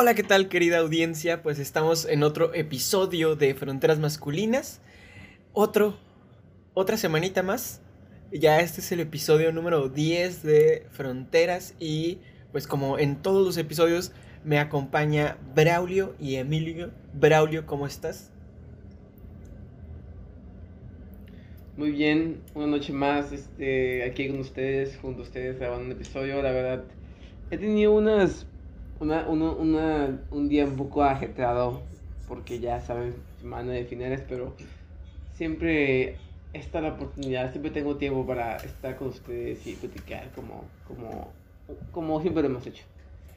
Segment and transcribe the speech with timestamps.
[0.00, 1.42] Hola, ¿qué tal querida audiencia?
[1.42, 4.80] Pues estamos en otro episodio de Fronteras Masculinas.
[5.52, 5.96] Otro,
[6.72, 7.82] otra semanita más.
[8.30, 12.18] Ya este es el episodio número 10 de Fronteras y
[12.52, 14.12] pues como en todos los episodios
[14.44, 16.92] me acompaña Braulio y Emilio.
[17.12, 18.30] Braulio, ¿cómo estás?
[21.76, 26.40] Muy bien, una noche más este, aquí con ustedes, junto a ustedes grabando un episodio.
[26.40, 26.84] La verdad,
[27.50, 28.46] he tenido unas
[29.00, 31.82] una, una, un día un poco ajetreado,
[32.26, 34.54] porque ya saben, semana de finales, pero
[35.34, 36.16] siempre
[36.52, 41.32] está la oportunidad, siempre tengo tiempo para estar con ustedes y platicar como, como,
[41.92, 42.84] como siempre lo hemos hecho.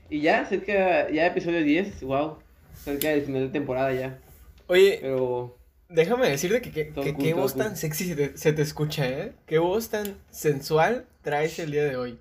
[0.10, 2.38] Y ya, cerca, ya episodio 10, wow,
[2.76, 4.20] cerca del final de temporada ya.
[4.68, 5.58] Oye, pero...
[5.90, 9.34] Déjame decirte que, que, qué voz tan sexy se te, se te, escucha, ¿eh?
[9.46, 12.18] Qué voz tan sensual traes el día de hoy.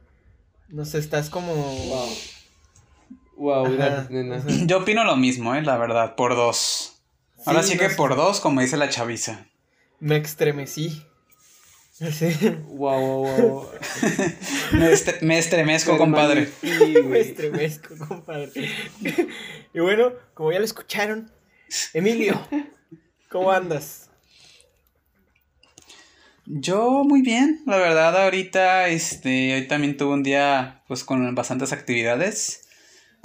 [0.68, 1.54] No sé, estás como...
[1.54, 2.08] Wow.
[3.40, 3.68] Wow,
[4.66, 7.00] Yo opino lo mismo, eh, la verdad, por dos.
[7.46, 9.46] Ahora sí, que por dos, como dice la chaviza.
[9.98, 11.02] Me estremecí.
[12.00, 12.30] Sí.
[12.68, 13.68] Wow, wow, wow.
[15.20, 16.50] me, estremezco, compadre.
[16.62, 18.70] me estremezco, compadre.
[19.74, 21.30] y bueno, como ya lo escucharon,
[21.92, 22.40] Emilio,
[23.28, 24.08] ¿cómo andas?
[26.46, 31.74] Yo muy bien, la verdad ahorita este hoy también tuve un día pues con bastantes
[31.74, 32.69] actividades.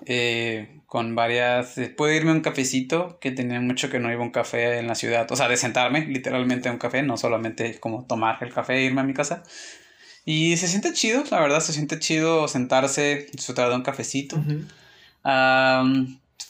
[0.06, 1.78] Eh, con varias...
[1.78, 4.80] Eh, puedo irme a un cafecito, que tenía mucho que no iba a un café
[4.80, 8.38] en la ciudad, o sea, de sentarme literalmente a un café, no solamente como tomar
[8.42, 9.44] el café e irme a mi casa.
[10.26, 14.38] Y se siente chido, la verdad, se siente chido sentarse, disfrutar de un cafecito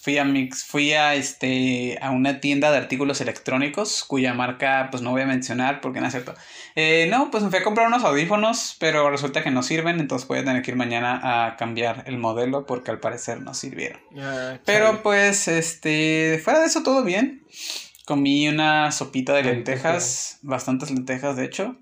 [0.06, 5.02] fui a mix, fui a este a una tienda de artículos electrónicos cuya marca pues
[5.02, 6.36] no voy a mencionar porque no es cierto.
[6.76, 10.28] Eh, no, pues me fui a comprar unos audífonos, pero resulta que no sirven, entonces
[10.28, 14.00] voy a tener que ir mañana a cambiar el modelo porque al parecer no sirvieron.
[14.16, 17.44] Ah, pero pues este fuera de eso todo bien.
[18.06, 21.78] Comí una sopita de lentejas, bastantes lentejas de hecho.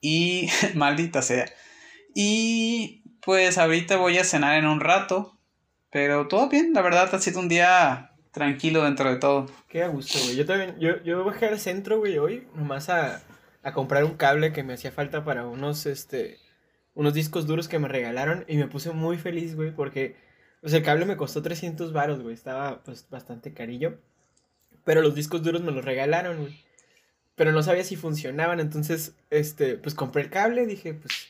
[0.00, 1.44] Y maldita sea.
[2.14, 5.31] Y pues ahorita voy a cenar en un rato.
[5.92, 9.46] Pero todo bien, la verdad ha sido un día tranquilo dentro de todo.
[9.68, 10.36] Qué gusto, güey.
[10.36, 13.22] Yo también, yo, yo bajé al centro, güey, hoy, nomás a,
[13.62, 16.38] a comprar un cable que me hacía falta para unos, este,
[16.94, 20.16] unos discos duros que me regalaron y me puse muy feliz, güey, porque,
[20.62, 23.98] pues el cable me costó 300 varos, güey, estaba, pues, bastante carillo.
[24.84, 26.58] Pero los discos duros me los regalaron, güey.
[27.34, 31.28] Pero no sabía si funcionaban, entonces, este, pues compré el cable, dije, pues,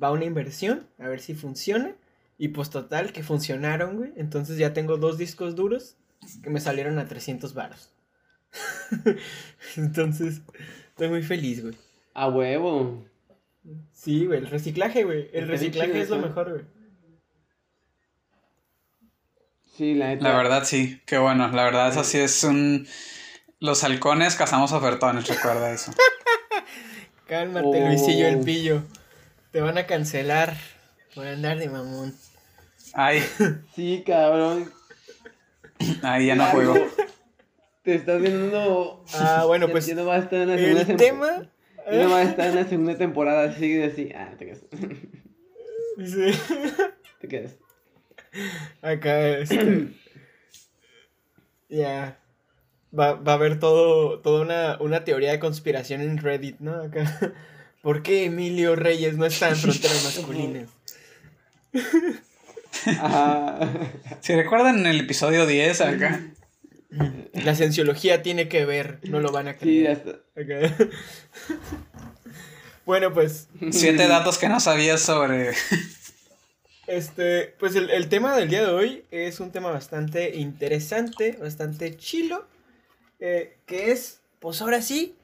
[0.00, 1.96] va una inversión, a ver si funciona.
[2.38, 4.12] Y pues total, que funcionaron, güey.
[4.16, 5.96] Entonces ya tengo dos discos duros
[6.42, 7.92] que me salieron a 300 varos.
[9.76, 10.42] Entonces,
[10.88, 11.74] estoy muy feliz, güey.
[12.14, 13.04] A huevo.
[13.92, 15.30] Sí, güey, el reciclaje, güey.
[15.32, 16.64] El reciclaje es lo mejor, güey.
[19.76, 20.24] Sí, la neta.
[20.24, 21.00] La verdad, sí.
[21.04, 21.48] Qué bueno.
[21.48, 22.86] La verdad, eso sí es un...
[23.58, 25.92] Los halcones cazamos ofertones, recuerda eso.
[27.26, 28.44] Cálmate, Luisillo el oh.
[28.44, 28.82] pillo.
[29.50, 30.56] Te van a cancelar
[31.16, 32.14] por andar de mamón.
[32.92, 33.22] Ay.
[33.74, 34.70] Sí, cabrón.
[36.02, 36.74] Ahí ya no juego.
[37.82, 39.02] Te estás viendo.
[39.14, 39.92] Ah, bueno, pues.
[39.94, 41.50] no va a estar en la segunda el tema.
[41.90, 44.12] no va a estar en la segunda temporada, así así.
[44.14, 44.60] Ah, te quedas.
[45.98, 46.30] Sí.
[47.20, 47.56] Te quedas.
[48.82, 49.88] Acá, este.
[51.70, 52.18] ya.
[52.98, 56.74] Va, va, a haber todo, toda una, una teoría de conspiración en Reddit, ¿no?
[56.74, 57.32] Acá.
[57.80, 60.75] ¿Por qué Emilio Reyes no está en fronteras masculinas?
[64.20, 66.20] Si recuerdan en el episodio 10 acá.
[67.32, 70.22] La cienciología tiene que ver, no lo van a creer.
[72.86, 73.48] bueno, pues.
[73.70, 75.52] Siete datos que no sabías sobre.
[76.86, 82.46] Este, pues el, tema del día de hoy es un tema bastante interesante, bastante chilo.
[83.18, 85.16] Eh, que es, pues ahora sí,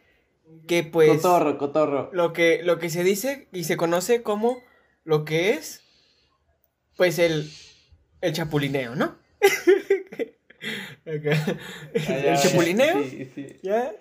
[0.67, 1.09] que pues.
[1.09, 2.11] Cotorro, cotorro.
[2.13, 4.61] Lo que, lo que se dice y se conoce como
[5.05, 5.82] lo que es
[6.97, 7.51] pues el,
[8.21, 9.17] el chapulineo, ¿no?
[11.05, 13.03] el chapulineo.
[13.05, 13.47] Sí, sí.
[13.63, 13.93] ¿Ya?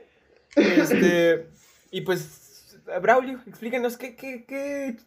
[0.55, 1.47] Este,
[1.91, 4.97] y pues, Braulio, explícanos qué, qué, qué,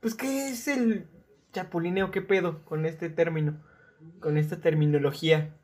[0.00, 1.06] pues qué es el
[1.52, 3.62] chapulineo, qué pedo con este término,
[4.20, 5.54] con esta terminología.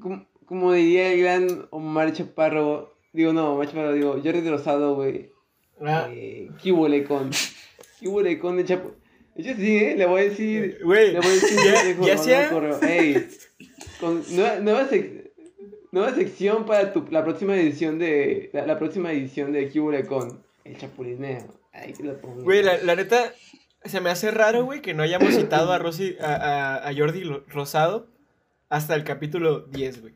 [0.00, 5.30] Como, como diría el gran Omar Chaparro, digo no, Omar Chaparro, digo, Jordi Rosado, güey.
[5.80, 6.08] Ah.
[6.10, 7.30] Eh, ¿Qué huele con?
[8.04, 8.94] ¿Qué hubo con el Chapo?
[9.34, 9.94] Yo sí, ¿eh?
[9.96, 10.78] Le voy a decir.
[10.84, 11.58] Güey, le voy a decir.
[12.02, 12.50] ya, ya sea.
[12.82, 13.28] Ey,
[13.98, 14.88] con nueva, nueva,
[15.90, 18.50] nueva, sección para tu, la próxima edición de.
[18.52, 20.44] La, la próxima edición de ¿Qué con?
[20.64, 21.46] El Chapulineo.
[21.72, 22.42] Ahí te lo pongo.
[22.42, 23.32] Güey, la, la neta.
[23.86, 27.24] se me hace raro, güey, que no hayamos citado a, Rosy, a, a, a Jordi
[27.48, 28.10] Rosado
[28.68, 30.14] hasta el capítulo 10, güey.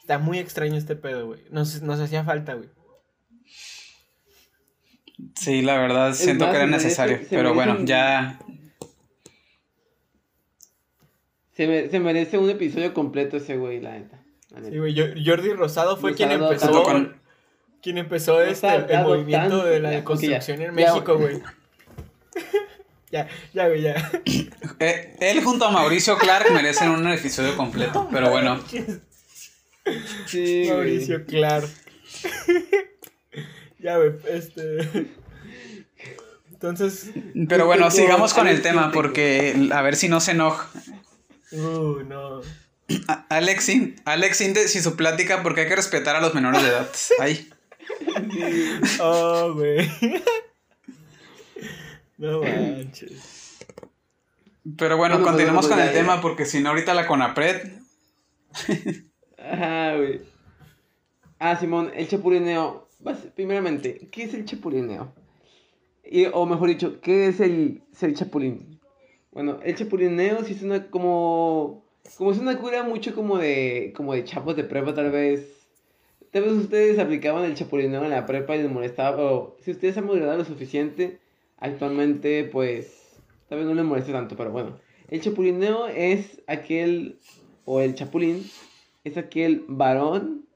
[0.00, 1.42] Está muy extraño este pedo, güey.
[1.50, 2.70] Nos, nos hacía falta, güey.
[5.34, 7.20] Sí, la verdad Es siento más, que era merece- necesario.
[7.30, 8.38] pero bueno, un- ya.
[11.52, 14.22] Se, me- se merece un episodio completo ese güey, la neta.
[14.50, 14.72] la neta.
[14.72, 14.94] Sí, güey.
[15.24, 16.82] Jordi Rosado fue quien empezó.
[16.82, 17.16] con-
[17.82, 20.00] Quien empezó este, Rosado, el movimiento de la ya, ok, ya.
[20.00, 21.40] deconstrucción en Ya, México, güey.
[23.12, 24.10] ya, ya, güey, ya.
[24.80, 28.08] eh, él junto a Mauricio Clark merecen un episodio completo.
[28.12, 28.60] Pero bueno,
[30.26, 30.66] Sí.
[30.68, 31.68] Mauricio Clark.
[33.78, 35.08] Ya, güey, este.
[36.50, 37.10] Entonces.
[37.48, 40.68] pero bueno, sigamos con el tema porque a ver si no se enoja.
[41.52, 42.40] Uh, no.
[43.06, 43.68] A- Alex,
[44.04, 46.90] Alex Indes y su plática porque hay que respetar a los menores de edad.
[47.20, 47.48] Ay.
[49.00, 49.90] Oh, güey.
[52.18, 53.56] No manches.
[54.76, 55.92] Pero bueno, pues, con el ya.
[55.92, 57.72] tema porque si no ahorita la Conapred
[59.38, 60.20] Ajá, güey.
[61.38, 62.87] Ah, Simón, el chapulineo.
[63.34, 65.12] Primeramente, ¿qué es el chapulineo?
[66.04, 68.80] Y, o mejor dicho, ¿qué es el ser chapulín?
[69.30, 71.84] Bueno, el chapulineo sí es una como...
[72.16, 73.92] Como es una cura mucho como de...
[73.94, 75.68] Como de chapos de prepa, tal vez.
[76.30, 79.22] Tal vez ustedes aplicaban el chapulineo en la prepa y les molestaba.
[79.22, 81.20] O si ustedes han madurado lo suficiente,
[81.58, 83.20] actualmente, pues...
[83.48, 84.78] Tal vez no les moleste tanto, pero bueno.
[85.08, 87.18] El chapulineo es aquel...
[87.64, 88.50] O el chapulín
[89.04, 90.46] es aquel varón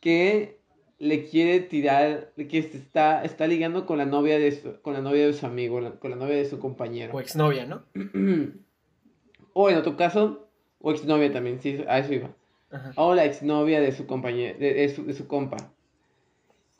[0.00, 0.59] que
[1.00, 5.00] le quiere tirar, que se está, está ligando con la novia de su, con la
[5.00, 7.12] novia de su amigo, la- con la novia de su compañero.
[7.14, 7.82] O exnovia, ¿no?
[9.54, 10.48] o en otro caso,
[10.78, 12.30] o exnovia también, sí, a eso iba.
[12.70, 12.92] Ajá.
[12.96, 15.56] O la exnovia de su compañero, de, de su, de su compa.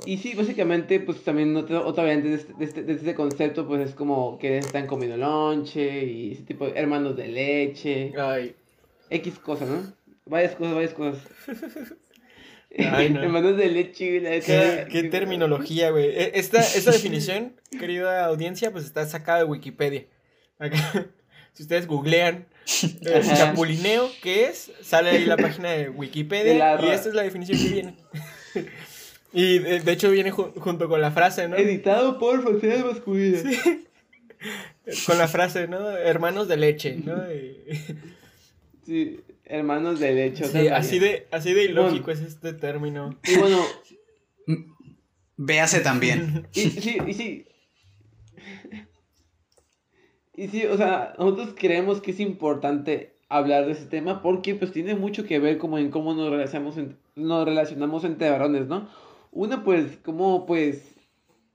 [0.06, 3.66] Y sí, básicamente, pues también otra, otra variante de este, de, este, de este concepto,
[3.66, 8.12] pues es como que están comiendo lonche y ese tipo de hermanos de leche.
[8.18, 8.54] Ay.
[9.10, 9.92] X cosas, ¿no?
[10.26, 11.26] Varias cosas, varias cosas.
[12.78, 13.22] Ay, no.
[13.22, 16.06] Hermanos de leche, güey, la ¿Qué, terminología, güey.
[16.06, 20.04] E- Esta, esta definición, querida audiencia, pues está sacada de Wikipedia.
[20.58, 20.76] Acá,
[21.52, 22.46] si ustedes googlean
[23.06, 23.36] eh, Ajá.
[23.36, 24.70] chapulineo, ¿qué es?
[24.82, 27.94] Sale ahí la página de Wikipedia De y esta es la definición que viene.
[29.32, 31.56] y de, de hecho viene ju- junto con la frase, ¿no?
[31.56, 33.38] Editado por Facilidad Masculina.
[35.06, 35.90] Con la frase, ¿no?
[35.96, 37.16] Hermanos de leche, ¿no?
[37.32, 37.64] Y-
[38.86, 39.20] Sí,
[39.50, 40.44] hermanos de leche.
[40.46, 43.18] sí, así de, así de ilógico es este término.
[43.26, 43.58] Y bueno,
[45.36, 46.46] véase también.
[46.54, 47.46] y sí, y sí.
[50.34, 54.72] Y sí, o sea, nosotros creemos que es importante hablar de ese tema porque pues
[54.72, 58.88] tiene mucho que ver como en cómo nos relacionamos, en- nos relacionamos entre varones, ¿no?
[59.32, 60.82] Una pues, cómo pues,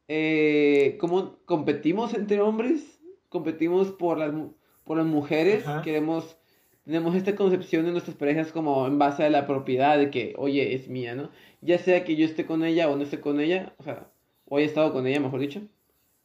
[0.08, 3.00] eh, cómo competimos entre hombres,
[3.30, 4.54] competimos por las, mu-
[4.84, 5.82] por las mujeres, Ajá.
[5.82, 6.38] queremos,
[6.86, 10.76] tenemos esta concepción de nuestras parejas como en base a la propiedad de que, oye,
[10.76, 11.30] es mía, ¿no?
[11.62, 14.08] Ya sea que yo esté con ella o no esté con ella, o sea,
[14.48, 15.62] o haya estado con ella, mejor dicho,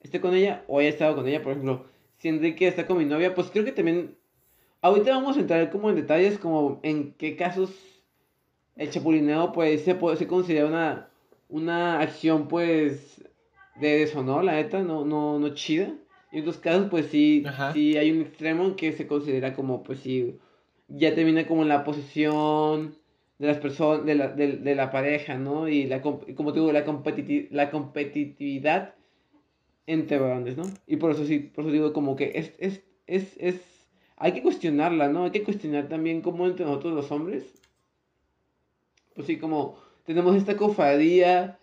[0.00, 1.86] esté con ella o haya estado con ella, por ejemplo,
[2.18, 4.16] si Enrique está con mi novia, pues creo que también,
[4.82, 7.70] ahorita vamos a entrar como en detalles, como en qué casos
[8.76, 11.10] el chapulineo, pues, se, puede, se considera una,
[11.48, 13.22] una acción, pues,
[13.76, 15.94] de deshonor, la neta, no, no, no chida.
[16.32, 17.72] Y en otros casos, pues, sí, Ajá.
[17.72, 20.38] sí hay un extremo en que se considera como, pues, sí,
[20.90, 22.96] ya termina como en la posesión
[23.38, 25.68] de las personas, de la, de, de la pareja, ¿no?
[25.68, 28.94] Y la, como te digo, la, competiti- la competitividad
[29.86, 30.64] entre varones, ¿no?
[30.86, 33.60] Y por eso sí, por eso digo como que es, es, es, es,
[34.16, 35.24] hay que cuestionarla, ¿no?
[35.24, 37.54] Hay que cuestionar también cómo entre nosotros los hombres,
[39.14, 41.58] pues sí, como tenemos esta cofradía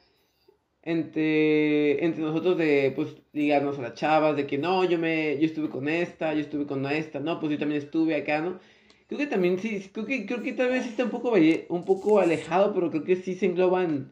[0.83, 5.45] entre, entre nosotros de, pues, ligarnos a las chavas, de que no, yo me, yo
[5.45, 8.59] estuve con esta, yo estuve con esta, no, pues yo también estuve acá, ¿no?
[9.07, 11.33] Creo que también sí, creo que, creo que tal vez sí está un poco,
[11.69, 14.11] un poco alejado, pero creo que sí se engloban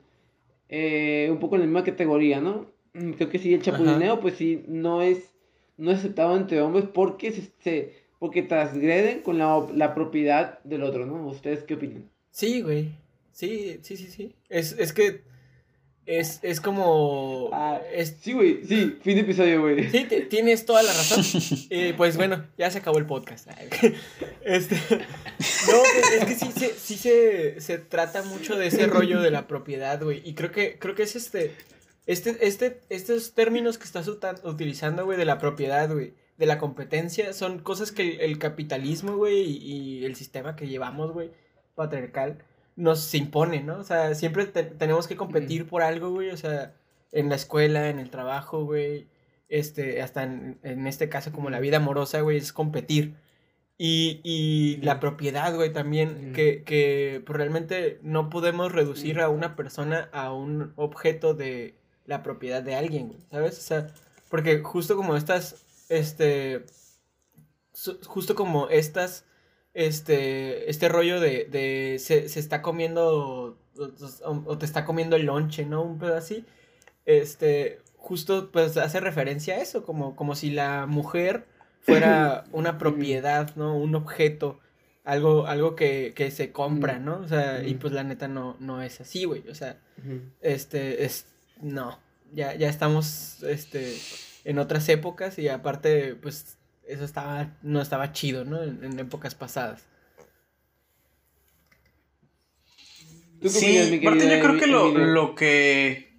[0.69, 2.67] eh, un poco en la misma categoría, ¿no?
[2.93, 5.35] Mm, Creo que sí, el chapulineo, pues sí, no es,
[5.77, 10.83] no es aceptado entre hombres porque se, se- porque transgreden con la, la propiedad del
[10.83, 11.27] otro, ¿no?
[11.27, 12.09] ¿Ustedes qué opinan?
[12.31, 12.89] Sí, güey.
[13.33, 14.33] Sí, sí, sí, sí.
[14.49, 15.21] Es, es que
[16.05, 17.49] es, es como...
[17.51, 19.89] Ah, es, Sí, güey, sí, fin de episodio, güey.
[19.89, 21.23] Sí, tienes toda la razón.
[21.69, 23.47] Eh, pues bueno, ya se acabó el podcast.
[24.43, 24.97] Este, no,
[25.39, 29.47] pues, es que sí, se, sí se, se trata mucho de ese rollo de la
[29.47, 30.21] propiedad, güey.
[30.23, 31.53] Y creo que, creo que es este,
[32.05, 34.07] este, este, estos términos que estás
[34.43, 39.17] utilizando, güey, de la propiedad, güey, de la competencia, son cosas que el, el capitalismo,
[39.17, 39.57] güey, y,
[40.01, 41.31] y el sistema que llevamos, güey,
[41.73, 42.43] patriarcal,
[42.75, 43.77] nos impone, ¿no?
[43.79, 46.73] O sea, siempre te- tenemos que competir por algo, güey, o sea,
[47.11, 49.07] en la escuela, en el trabajo, güey.
[49.47, 53.13] este, hasta en, en este caso como la vida amorosa, güey, es competir.
[53.77, 59.55] Y, y la propiedad, güey, también, que, que pues, realmente no podemos reducir a una
[59.55, 63.57] persona a un objeto de la propiedad de alguien, güey, ¿sabes?
[63.59, 63.87] O sea,
[64.29, 66.65] porque justo como estas, este,
[68.07, 69.25] justo como estas,
[69.75, 73.57] este, este rollo de, de se, se está comiendo,
[74.23, 75.83] o, o te está comiendo el lonche, ¿no?
[75.83, 76.45] Un pedo así,
[77.05, 81.45] este, justo pues hace referencia a eso, como, como si la mujer
[81.81, 83.77] fuera una propiedad, ¿no?
[83.77, 84.59] Un objeto,
[85.03, 87.19] algo, algo que, que se compra, ¿no?
[87.19, 89.77] O sea, y pues la neta no, no es así, güey, o sea,
[90.41, 91.27] este, es,
[91.61, 91.99] no,
[92.33, 93.93] ya, ya estamos, este,
[94.45, 98.61] en otras épocas y aparte, pues, eso estaba, no estaba chido, ¿no?
[98.63, 99.85] En, en épocas pasadas.
[103.41, 106.13] ¿Tú qué Sí, opinas, mi aparte querida yo creo que lo, lo que...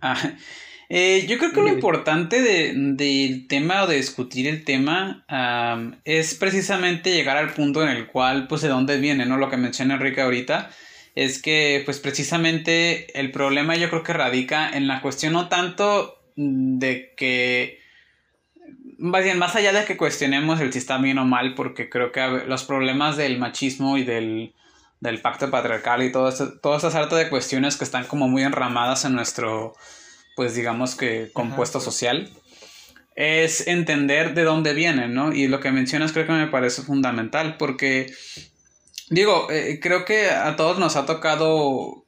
[0.00, 0.34] Ah,
[0.88, 5.24] eh, yo creo que lo importante de- del tema o de discutir el tema
[6.04, 9.36] es precisamente llegar al punto en el cual, pues, de dónde viene, ¿no?
[9.36, 10.70] Lo que menciona Enrique ahorita,
[11.14, 16.22] es que, pues, precisamente el problema yo creo que radica en la cuestión no tanto
[16.36, 17.80] de que...
[18.98, 22.10] Más bien, más allá de que cuestionemos el si está bien o mal, porque creo
[22.10, 24.54] que los problemas del machismo y del,
[24.98, 28.42] del pacto patriarcal y todo esto, todo esta sarta de cuestiones que están como muy
[28.42, 29.74] enramadas en nuestro,
[30.34, 32.28] pues digamos que compuesto social,
[33.14, 35.32] es entender de dónde vienen, ¿no?
[35.32, 38.12] Y lo que mencionas creo que me parece fundamental, porque,
[39.10, 42.04] digo, eh, creo que a todos nos ha tocado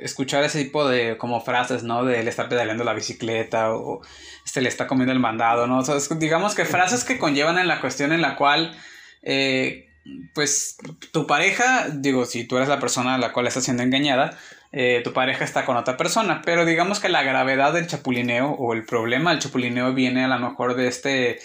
[0.00, 2.04] escuchar ese tipo de como frases, ¿no?
[2.04, 4.00] De él está pedaleando la bicicleta o
[4.44, 5.78] este le está comiendo el mandado, ¿no?
[5.78, 8.76] O sea, es- digamos que frases que conllevan en la cuestión en la cual,
[9.22, 9.88] eh,
[10.34, 10.76] pues,
[11.12, 14.36] tu pareja, digo, si tú eres la persona a la cual está siendo engañada,
[14.72, 18.72] eh, tu pareja está con otra persona, pero digamos que la gravedad del chapulineo o
[18.72, 21.38] el problema del chapulineo viene a lo mejor de este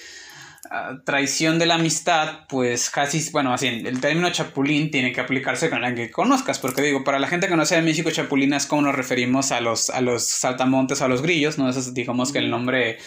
[0.72, 5.70] ah, traición de la amistad, pues casi, bueno, así, el término chapulín tiene que aplicarse
[5.70, 8.54] con alguien que conozcas, porque digo, para la gente que no sea de México, chapulín
[8.54, 11.70] es como nos referimos a los, a los saltamontes, a los grillos, ¿no?
[11.70, 12.98] Es, digamos que el nombre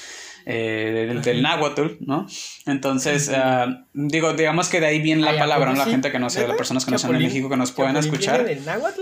[0.46, 2.26] eh, del, del náhuatl, ¿no?
[2.66, 5.78] Entonces, ah, digo, digamos que de ahí viene la Ay, ¿a palabra, ¿no?
[5.78, 5.90] La sí?
[5.90, 7.18] gente que no sea, las personas que no sean de.
[7.18, 8.44] México que nos puedan ¿Chapulín escuchar.
[8.44, 9.00] del náhuatl?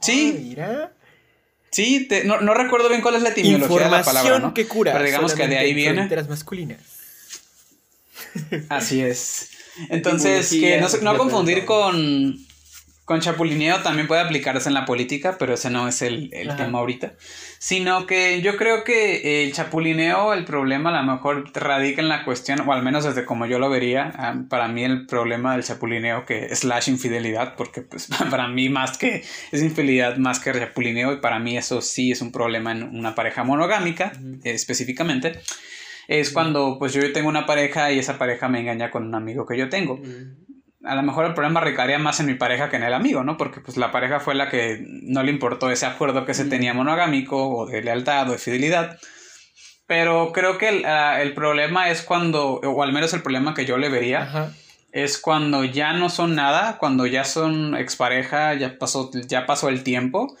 [0.00, 0.34] Sí.
[0.36, 0.92] Ah, mira.
[1.70, 4.52] Sí, te- no, no recuerdo bien cuál es la etimología de la palabra, ¿no?
[4.52, 4.92] que cura.
[4.92, 6.08] Pero digamos que de ahí en viene.
[6.28, 6.78] Masculinas.
[8.68, 9.50] Así es.
[9.88, 12.36] Entonces, que no, no confundir con,
[13.04, 16.78] con chapulineo también puede aplicarse en la política, pero ese no es el, el tema
[16.78, 17.14] ahorita.
[17.58, 22.24] Sino que yo creo que el chapulineo, el problema a lo mejor radica en la
[22.24, 25.64] cuestión, o al menos desde como yo lo vería, ah, para mí el problema del
[25.64, 31.12] chapulineo que slash infidelidad, porque pues para mí más que es infidelidad más que chapulineo
[31.12, 34.40] y para mí eso sí es un problema en una pareja monogámica Ujú.
[34.44, 35.40] eh, específicamente.
[36.08, 39.46] Es cuando pues yo tengo una pareja y esa pareja me engaña con un amigo
[39.46, 40.86] que yo tengo Mm.
[40.86, 43.36] a lo mejor el problema radicaría más en mi pareja que en el amigo, ¿no?
[43.36, 46.74] Porque pues la pareja fue la que no le importó ese acuerdo que se tenía
[46.74, 48.98] monogámico o de lealtad o de fidelidad.
[49.86, 53.64] Pero creo que el, ah, el problema es cuando, o al menos el problema que
[53.64, 54.52] yo le vería, Ajá.
[54.90, 59.84] es cuando ya no son nada, cuando ya son expareja, ya pasó, ya pasó el
[59.84, 60.36] tiempo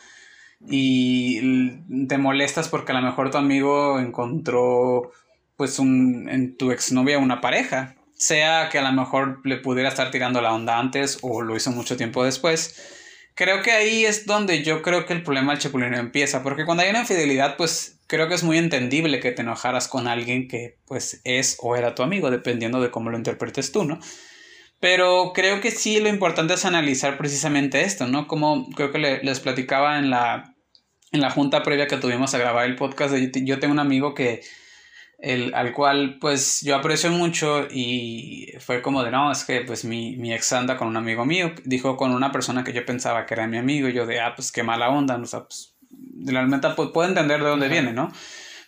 [0.68, 5.12] y te molestas porque a lo mejor tu amigo encontró
[5.56, 7.96] pues un, en tu exnovia una pareja.
[8.14, 11.70] Sea que a lo mejor le pudiera estar tirando la onda antes o lo hizo
[11.72, 12.80] mucho tiempo después.
[13.34, 16.42] Creo que ahí es donde yo creo que el problema del chapulineo empieza.
[16.42, 20.06] Porque cuando hay una infidelidad, pues creo que es muy entendible que te enojaras con
[20.06, 23.98] alguien que pues es o era tu amigo, dependiendo de cómo lo interpretes tú, ¿no?
[24.80, 28.26] Pero creo que sí lo importante es analizar precisamente esto, ¿no?
[28.26, 30.54] Como creo que le- les platicaba en la,
[31.12, 34.42] en la junta previa que tuvimos a grabar el podcast, yo tengo un amigo que,
[35.22, 39.84] el, al cual pues yo aprecio mucho y fue como de, no, es que pues
[39.84, 43.24] mi, mi ex anda con un amigo mío, dijo con una persona que yo pensaba
[43.24, 45.76] que era mi amigo y yo de, ah, pues qué mala onda, o sea, pues
[46.26, 47.72] realmente pues, puedo entender de dónde Ajá.
[47.72, 48.12] viene, ¿no?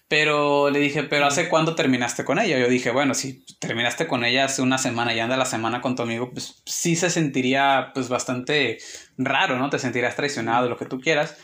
[0.06, 2.56] Pero le dije, ¿pero hace cuándo terminaste con ella?
[2.56, 5.96] Yo dije, bueno, si terminaste con ella hace una semana y anda la semana con
[5.96, 8.78] tu amigo, pues sí se sentiría pues bastante
[9.18, 9.70] raro, ¿no?
[9.70, 11.36] Te sentirías traicionado, lo que tú quieras.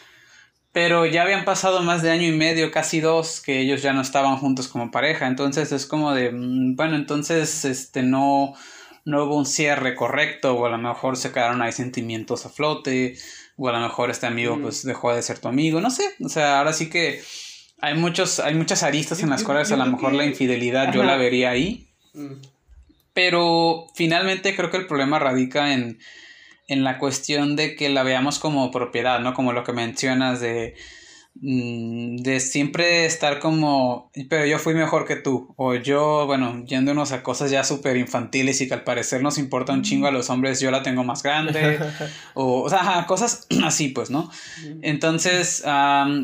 [0.72, 4.00] Pero ya habían pasado más de año y medio, casi dos, que ellos ya no
[4.00, 5.26] estaban juntos como pareja.
[5.26, 8.54] Entonces es como de, mm, bueno, entonces este no,
[9.04, 13.16] no hubo un cierre correcto, o a lo mejor se quedaron ahí sentimientos a flote,
[13.56, 14.62] o a lo mejor este amigo Mm.
[14.62, 16.04] pues dejó de ser tu amigo, no sé.
[16.24, 17.20] O sea, ahora sí que
[17.80, 21.16] hay muchos, hay muchas aristas en las cuales a lo mejor la infidelidad yo la
[21.16, 21.88] vería ahí.
[22.14, 22.34] Mm.
[23.12, 25.98] Pero finalmente creo que el problema radica en,
[26.70, 29.34] en la cuestión de que la veamos como propiedad, ¿no?
[29.34, 30.76] Como lo que mencionas de,
[31.34, 37.10] mm, de siempre estar como, pero yo fui mejor que tú, o yo, bueno, yéndonos
[37.10, 40.30] a cosas ya súper infantiles y que al parecer nos importa un chingo a los
[40.30, 41.80] hombres, yo la tengo más grande,
[42.34, 44.30] o, o sea, cosas así, pues, ¿no?
[44.80, 45.64] Entonces,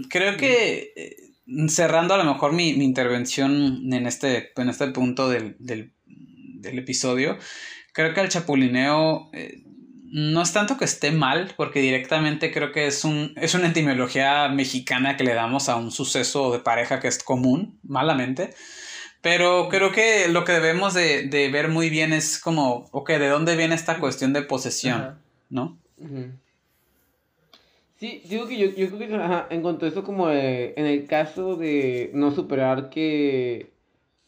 [0.09, 1.17] creo que eh,
[1.69, 5.57] cerrando a lo mejor mi, intervención en este, en este punto del,
[6.63, 7.37] episodio,
[7.93, 9.66] creo que el chapulineo eh,
[10.17, 14.49] no es tanto que esté mal, porque directamente creo que es, un, es una etimología
[14.49, 18.55] mexicana que le damos a un suceso de pareja que es común, malamente.
[19.21, 23.57] Pero creo que lo que debemos de, ver muy bien es como, ok, ¿de dónde
[23.57, 25.19] viene esta cuestión de posesión?
[25.51, 25.77] ¿No?
[28.01, 31.57] Sí, digo que yo, yo creo que en cuanto a eso, como en el caso
[31.57, 33.71] de no superar que,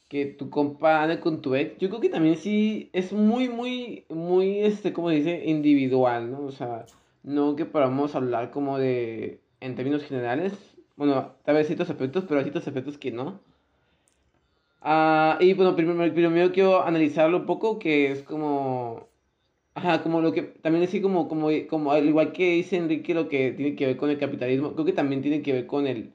[0.08, 4.04] que tu compa ande con tu ex, yo creo que también sí es muy, muy,
[4.08, 6.40] muy, este, como dice, individual, ¿no?
[6.46, 6.86] O sea,
[7.22, 10.54] no que podamos hablar como de, en términos generales,
[10.96, 13.40] bueno, tal vez ciertos aspectos, pero hay ciertos aspectos que no.
[14.80, 19.08] Ah, y bueno, primero, primero quiero analizarlo un poco, que es como
[19.78, 23.28] Ajá, como lo que también así como, como, como al igual que dice Enrique lo
[23.28, 26.12] que tiene que ver con el capitalismo, creo que también tiene que ver con el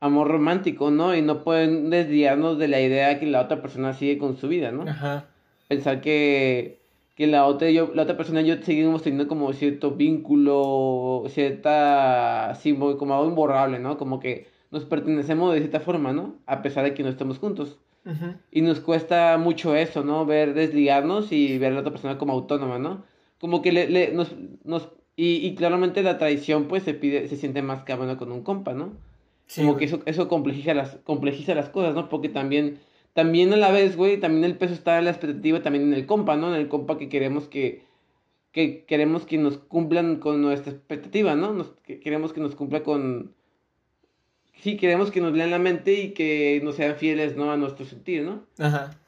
[0.00, 1.16] amor romántico, ¿no?
[1.16, 4.70] Y no pueden desviarnos de la idea que la otra persona sigue con su vida,
[4.70, 4.82] ¿no?
[4.82, 5.26] Ajá.
[5.68, 6.80] Pensar que,
[7.16, 12.50] que la otra yo, la otra persona y yo seguimos teniendo como cierto vínculo, cierta,
[12.50, 13.96] así, como algo imborrable, ¿no?
[13.96, 16.34] Como que nos pertenecemos de cierta forma, ¿no?
[16.46, 17.78] A pesar de que no estamos juntos.
[18.50, 20.26] Y nos cuesta mucho eso, ¿no?
[20.26, 23.02] Ver desligarnos y ver a la otra persona como autónoma, ¿no?
[23.40, 24.34] Como que le, le nos,
[24.64, 28.42] nos, y, y claramente la traición pues se pide, se siente más cabrona con un
[28.42, 28.92] compa, ¿no?
[29.56, 32.08] Como que eso, eso complejiza las, complejiza las cosas, ¿no?
[32.08, 32.78] Porque también,
[33.12, 36.06] también a la vez, güey, también el peso está en la expectativa, también en el
[36.06, 36.54] compa, ¿no?
[36.54, 37.82] En el compa que queremos que,
[38.52, 41.52] que queremos que nos cumplan con nuestra expectativa, ¿no?
[41.52, 43.34] Nos, que queremos que nos cumpla con,
[44.60, 47.52] sí queremos que nos lean la mente y que nos sean fieles, ¿no?
[47.52, 48.46] A nuestro sentir, ¿no?
[48.58, 48.98] Ajá.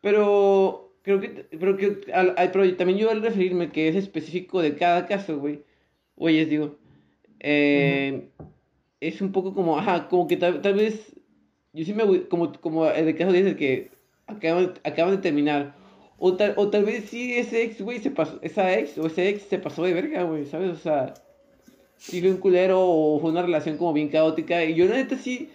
[0.00, 4.74] Pero creo que, pero que al, pero también yo al referirme que es específico de
[4.74, 5.62] cada caso, güey,
[6.16, 6.76] es digo,
[7.40, 8.28] eh,
[9.02, 11.12] es un poco como, ajá, como que tal, vez,
[11.72, 13.90] yo sí me, como, como el caso dice que
[14.28, 15.74] acaban, acaban de terminar,
[16.18, 19.28] o tal, o tal vez sí ese ex, güey, se pasó, esa ex o ese
[19.28, 20.70] ex se pasó de verga, güey, ¿sabes?
[20.70, 21.14] O sea,
[21.96, 24.64] sí fue un culero o fue una relación como bien caótica.
[24.64, 25.50] Y yo, la neta, sí,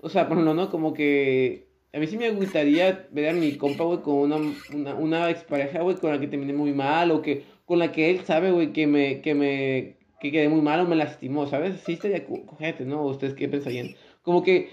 [0.00, 0.70] o sea, por ejemplo, ¿no?
[0.70, 4.36] Como que a mí sí me gustaría ver a mi compa, güey, con una,
[4.72, 8.10] una, una expareja, güey, con la que terminé muy mal o que con la que
[8.10, 11.80] él sabe, güey, que me, que me, que quedé muy mal o me lastimó, ¿sabes?
[11.84, 13.04] Sí estaría cojete, ¿no?
[13.04, 13.96] ¿Ustedes qué pensarían?
[14.22, 14.70] Como que,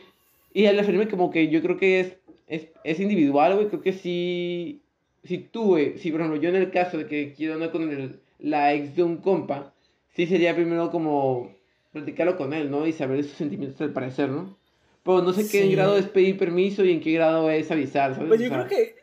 [0.53, 3.93] y al referirme como que yo creo que es, es, es individual, güey, creo que
[3.93, 4.83] sí,
[5.23, 7.89] si tú, güey, si por ejemplo yo en el caso de que quiero andar con
[7.89, 9.73] el, la ex de un compa,
[10.15, 11.51] sí sería primero como
[11.93, 12.85] platicarlo con él, ¿no?
[12.85, 14.55] Y saber sus sentimientos al parecer, ¿no?
[15.01, 18.27] Pero no sé qué grado es pedir permiso y en qué grado es avisar, ¿sabes?
[18.27, 18.97] Pues yo creo que...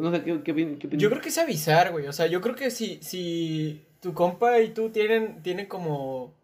[0.00, 2.06] no sé, ¿qué, qué, yo creo que es avisar, güey.
[2.06, 6.34] O sea, yo creo que si, si tu compa y tú tienen, tienen como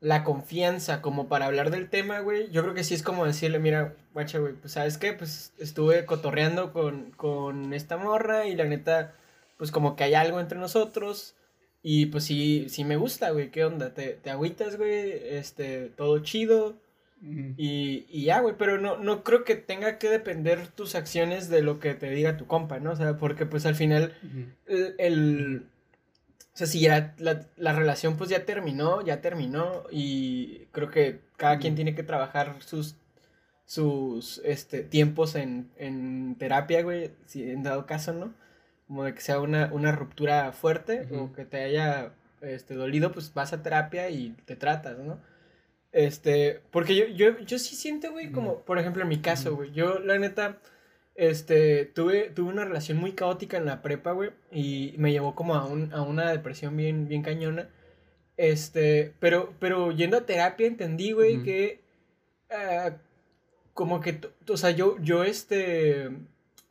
[0.00, 3.58] la confianza como para hablar del tema, güey, yo creo que sí es como decirle,
[3.58, 8.64] mira, guacha, güey, pues sabes qué, pues estuve cotorreando con, con esta morra y la
[8.64, 9.14] neta,
[9.58, 11.34] pues como que hay algo entre nosotros
[11.82, 13.50] y pues sí, sí me gusta, güey.
[13.50, 13.92] ¿Qué onda?
[13.92, 15.12] ¿Te, te agüitas, güey?
[15.12, 16.76] Este, todo chido.
[17.20, 21.62] y, y, ya, güey, pero no, no creo que tenga que depender tus acciones de
[21.62, 22.92] lo que te diga tu compa, ¿no?
[22.92, 24.14] O sea, porque pues al final
[24.98, 25.66] el,
[26.54, 31.20] o sea, si ya la, la, relación pues ya terminó, ya terminó y creo que
[31.36, 32.96] cada quien tiene que trabajar sus
[33.64, 38.34] sus este tiempos en, en terapia, güey, si en dado caso, ¿no?
[38.92, 42.12] como de que sea una, ruptura fuerte o que te haya
[42.42, 45.18] este, dolido, pues vas a terapia y te tratas, ¿no?
[45.92, 49.72] Este, porque yo, yo, yo sí siento, güey, como, por ejemplo, en mi caso, güey,
[49.72, 50.58] yo la neta,
[51.14, 55.54] este, tuve, tuve una relación muy caótica en la prepa, güey, y me llevó como
[55.54, 57.68] a, un, a una depresión bien, bien cañona.
[58.36, 61.80] Este, pero, pero yendo a terapia entendí, güey, que,
[62.50, 62.96] ah,
[63.74, 66.10] como que, o sea, yo, yo, este,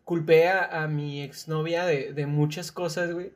[0.04, 3.34] culpé a, mi exnovia de, de muchas cosas, güey.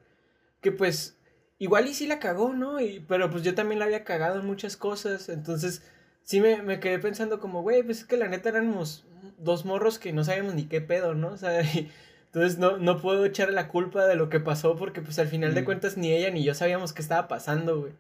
[0.62, 1.18] Que pues,
[1.60, 2.80] igual y sí la cagó, ¿no?
[2.82, 5.30] Y, pero pues yo también la había cagado en muchas cosas.
[5.30, 5.84] Entonces,
[6.24, 9.06] sí me, me quedé pensando como, güey, pues es que la neta éramos
[9.38, 11.30] dos morros que no sabíamos ni qué pedo, ¿no?
[11.30, 11.62] O sea,
[12.26, 15.54] entonces no, no puedo echarle la culpa de lo que pasó porque pues al final
[15.54, 15.66] de mm.
[15.66, 17.94] cuentas ni ella ni yo sabíamos qué estaba pasando, güey.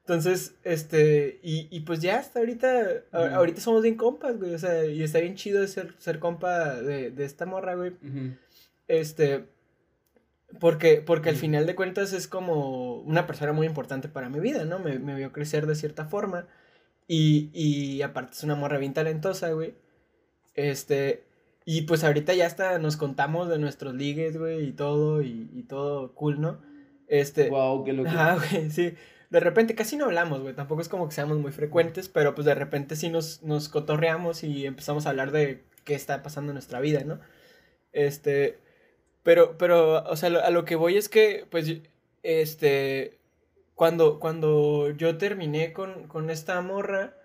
[0.00, 4.84] Entonces, este, y, y pues ya hasta ahorita, ahorita somos bien compas, güey, o sea,
[4.84, 7.92] y está bien chido ser, ser compa de, de esta morra, güey.
[8.88, 9.44] Este,
[10.58, 14.64] porque, porque al final de cuentas es como una persona muy importante para mi vida,
[14.64, 14.80] ¿no?
[14.80, 16.46] Me, me vio crecer de cierta forma.
[17.06, 19.74] Y, y aparte es una morra bien talentosa, güey.
[20.54, 21.24] Este,
[21.64, 25.62] y pues ahorita ya hasta nos contamos de nuestros ligues, güey, y todo, y, y
[25.64, 26.60] todo cool, ¿no?
[27.08, 27.48] Este.
[27.50, 28.08] Wow, qué loco.
[28.10, 28.94] Ajá, güey, sí.
[29.30, 30.54] De repente casi no hablamos, güey.
[30.54, 34.44] Tampoco es como que seamos muy frecuentes, pero pues de repente sí nos, nos cotorreamos
[34.44, 37.20] y empezamos a hablar de qué está pasando en nuestra vida, ¿no?
[37.92, 38.58] Este.
[39.22, 41.72] Pero, pero, o sea, lo- a lo que voy es que, pues,
[42.22, 43.18] este.
[43.74, 47.16] Cuando, cuando yo terminé con, con esta morra,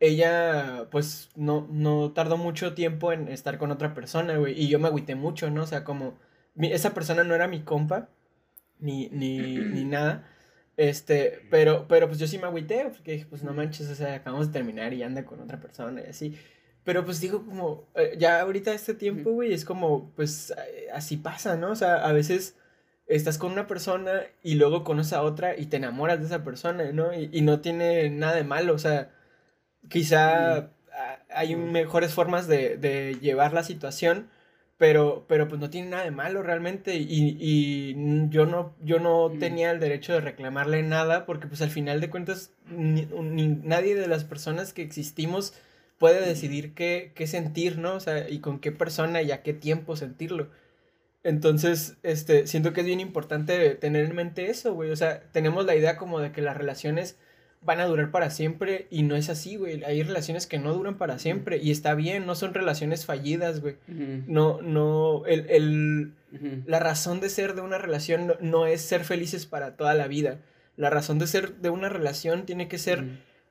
[0.00, 4.60] ella, pues, no, no tardó mucho tiempo en estar con otra persona, güey.
[4.60, 5.62] Y yo me agüité mucho, ¿no?
[5.62, 6.18] O sea, como.
[6.54, 8.08] mi- esa persona no era mi compa,
[8.78, 10.28] ni, ni, ni nada.
[10.76, 14.14] Este, pero, pero pues yo sí me agüité, porque dije, pues no manches, o sea,
[14.16, 16.36] acabamos de terminar y anda con otra persona y así.
[16.84, 21.16] Pero pues digo como, eh, ya ahorita este tiempo, güey, es como, pues eh, así
[21.16, 21.70] pasa, ¿no?
[21.72, 22.56] O sea, a veces
[23.06, 26.92] estás con una persona y luego conoces a otra y te enamoras de esa persona,
[26.92, 27.12] ¿no?
[27.14, 29.10] Y, y no tiene nada de malo, o sea,
[29.88, 30.70] quizá
[31.30, 34.28] hay mejores formas de, de llevar la situación,
[34.78, 37.96] pero, pero pues no tiene nada de malo realmente y, y
[38.30, 39.38] yo no, yo no Mm.
[39.38, 43.94] tenía el derecho de reclamarle nada porque pues al final de cuentas ni- ni- nadie
[43.94, 45.54] de las personas que existimos
[45.98, 47.94] puede decidir qué, qué sentir, ¿no?
[47.94, 50.48] O sea, y con qué persona y a qué tiempo sentirlo.
[51.22, 54.90] Entonces, este, siento que es bien importante tener en mente eso, güey.
[54.90, 57.18] O sea, tenemos la idea como de que las relaciones
[57.62, 59.82] van a durar para siempre y no es así, güey.
[59.84, 63.76] Hay relaciones que no duran para siempre y está bien, no son relaciones fallidas, güey.
[63.86, 66.12] No, no, el, el,
[66.66, 70.06] la razón de ser de una relación no, no es ser felices para toda la
[70.08, 70.38] vida.
[70.76, 73.04] La razón de ser de una relación tiene que ser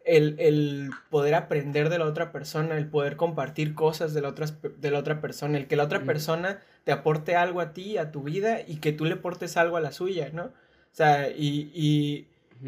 [0.06, 4.48] el, el poder aprender de la otra persona, el poder compartir cosas de la, otra,
[4.78, 8.12] de la otra persona, el que la otra persona te aporte algo a ti, a
[8.12, 10.46] tu vida, y que tú le aportes algo a la suya, ¿no?
[10.46, 12.28] O sea, y, y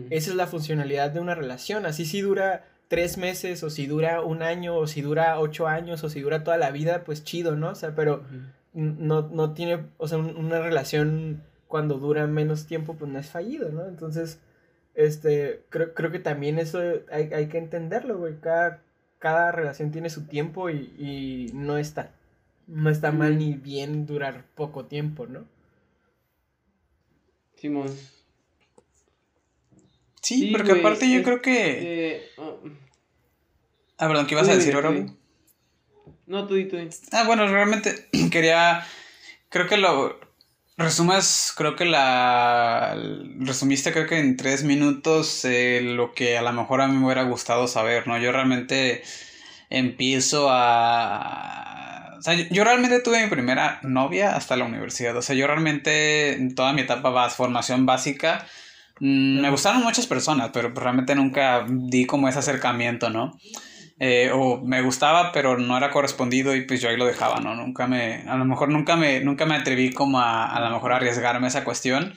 [0.10, 1.86] Esa es la funcionalidad de una relación.
[1.86, 6.04] Así si dura tres meses, o si dura un año, o si dura ocho años,
[6.04, 7.70] o si dura toda la vida, pues chido, ¿no?
[7.70, 8.24] O sea, pero
[8.74, 13.28] no, no tiene, o sea, un- una relación cuando dura menos tiempo, pues no es
[13.30, 13.86] fallido, ¿no?
[13.88, 14.40] Entonces,
[14.96, 16.80] este, creo, creo que también eso
[17.12, 18.36] hay, hay que entenderlo, güey.
[18.40, 18.82] Cada,
[19.20, 22.12] cada relación tiene su tiempo y, y no está,
[22.68, 25.46] no está mal ni bien durar poco tiempo, ¿no?
[27.56, 27.90] Simón.
[30.28, 32.16] Sí, Sí, porque aparte yo es- creo que...
[32.16, 32.60] Eh, oh,
[33.98, 35.14] Ah, perdón, ¿qué ibas a decir, dime.
[36.28, 36.78] No, tú di, tú.
[37.14, 38.86] Ah, bueno, realmente quería.
[39.50, 40.20] Creo que lo
[40.76, 42.96] resumes, creo que la.
[43.40, 47.06] Resumiste, creo que en tres minutos eh, lo que a lo mejor a mí me
[47.06, 48.18] hubiera gustado saber, ¿no?
[48.20, 49.02] Yo realmente
[49.70, 52.16] empiezo a.
[52.20, 55.16] O sea, yo, yo realmente tuve mi primera novia hasta la universidad.
[55.16, 58.46] O sea, yo realmente en toda mi etapa de formación básica.
[59.00, 63.38] Mm, Me gustaron muchas personas, pero realmente nunca di como ese acercamiento, ¿no?
[64.00, 67.56] Eh, o me gustaba pero no era correspondido y pues yo ahí lo dejaba, ¿no?
[67.56, 70.94] Nunca me, a lo mejor nunca me, nunca me atreví como a, a lo mejor
[70.94, 72.14] arriesgarme esa cuestión.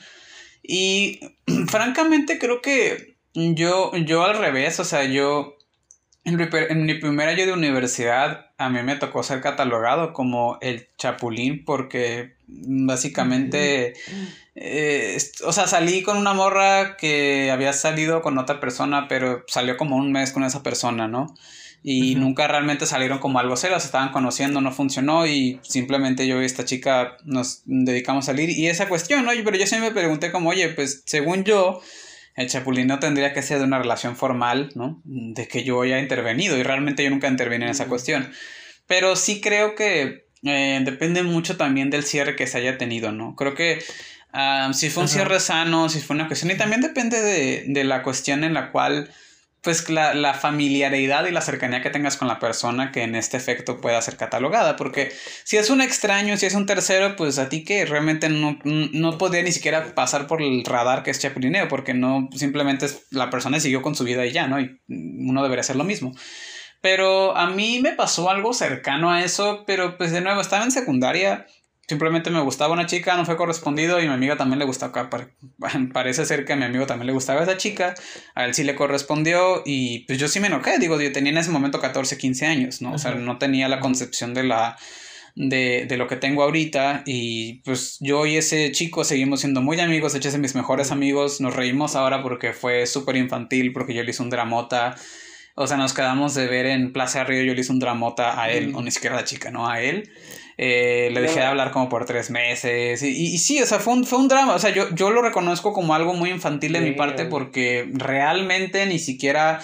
[0.63, 1.19] Y
[1.67, 5.57] francamente creo que yo, yo al revés, o sea, yo
[6.23, 11.65] en mi primer año de universidad a mí me tocó ser catalogado como el chapulín
[11.65, 13.93] porque básicamente,
[14.55, 19.77] eh, o sea, salí con una morra que había salido con otra persona, pero salió
[19.77, 21.33] como un mes con esa persona, ¿no?
[21.83, 26.39] Y nunca realmente salieron como algo serio, se estaban conociendo, no funcionó y simplemente yo
[26.41, 29.31] y esta chica nos dedicamos a salir y esa cuestión, ¿no?
[29.43, 31.81] Pero yo siempre me pregunté como, oye, pues según yo,
[32.35, 35.01] el chapulín no tendría que ser de una relación formal, ¿no?
[35.05, 38.31] De que yo haya intervenido y realmente yo nunca intervine en esa cuestión.
[38.85, 43.35] Pero sí creo que eh, depende mucho también del cierre que se haya tenido, ¿no?
[43.35, 43.83] Creo que
[44.33, 45.13] ah, si fue un Ajá.
[45.15, 48.71] cierre sano, si fue una cuestión, y también depende de, de la cuestión en la
[48.71, 49.09] cual,
[49.61, 53.37] pues la, la familiaridad y la cercanía que tengas con la persona que en este
[53.37, 55.11] efecto pueda ser catalogada, porque
[55.43, 59.17] si es un extraño, si es un tercero, pues a ti que realmente no, no
[59.19, 63.29] podría ni siquiera pasar por el radar que es chapulineo, porque no, simplemente es- la
[63.29, 64.59] persona siguió con su vida y ya, ¿no?
[64.59, 66.11] Y uno debería hacer lo mismo.
[66.81, 70.71] Pero a mí me pasó algo cercano a eso, pero pues de nuevo, estaba en
[70.71, 71.45] secundaria,
[71.87, 75.09] simplemente me gustaba una chica, no fue correspondido y a mi amiga también le gustaba,
[75.09, 75.33] pare-
[75.93, 77.93] parece ser que a mi amigo también le gustaba esa chica,
[78.33, 81.37] a él sí le correspondió y pues yo sí me enojé, digo, yo tenía en
[81.37, 82.93] ese momento 14, 15 años, ¿no?
[82.93, 84.77] O sea, no tenía la concepción de la...
[85.33, 89.79] De, de lo que tengo ahorita y pues yo y ese chico seguimos siendo muy
[89.79, 93.71] amigos, de hecho es de mis mejores amigos, nos reímos ahora porque fue súper infantil,
[93.71, 94.97] porque yo le hice un dramota,
[95.55, 98.49] o sea, nos quedamos de ver en Plaza Río, yo le hice un dramota a
[98.51, 98.75] él, Mm.
[98.75, 99.69] o ni siquiera a la chica, ¿no?
[99.69, 100.09] A él.
[100.57, 103.01] Eh, le dejé de hablar como por tres meses.
[103.01, 104.53] Y, y- y sí, o sea, fue un, fue un drama.
[104.53, 108.85] O sea, yo, yo lo reconozco como algo muy infantil de mi parte porque realmente
[108.85, 109.59] ni siquiera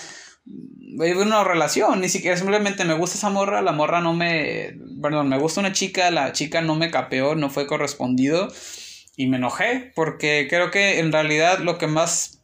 [1.00, 5.38] una relación, ni siquiera simplemente me gusta esa morra, la morra no me, perdón, me
[5.38, 8.48] gusta una chica, la chica no me capeó, no fue correspondido
[9.16, 12.37] y me enojé porque creo que en realidad lo que más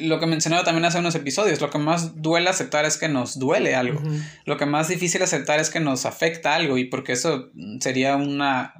[0.00, 3.38] lo que mencionaba también hace unos episodios, lo que más duele aceptar es que nos
[3.38, 4.00] duele algo.
[4.44, 8.74] Lo que más difícil aceptar es que nos afecta algo y porque eso sería una,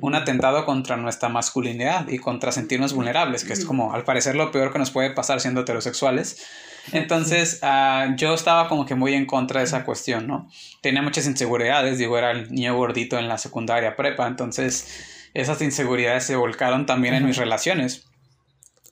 [0.00, 4.50] un atentado contra nuestra masculinidad y contra sentirnos vulnerables, que es como al parecer lo
[4.50, 6.44] peor que nos puede pasar siendo heterosexuales.
[6.92, 10.50] Entonces, uh, yo estaba como que muy en contra de esa cuestión, ¿no?
[10.82, 16.24] Tenía muchas inseguridades, digo, era el niño gordito en la secundaria prepa, entonces esas inseguridades
[16.24, 18.06] se volcaron también en mis relaciones.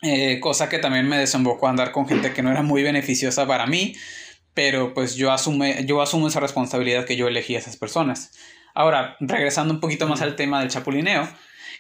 [0.03, 3.47] Eh, cosa que también me desembocó a andar con gente que no era muy beneficiosa
[3.47, 3.95] para mí,
[4.53, 8.33] pero pues yo, asume, yo asumo esa responsabilidad que yo elegí a esas personas.
[8.75, 11.29] Ahora, regresando un poquito más al tema del chapulineo,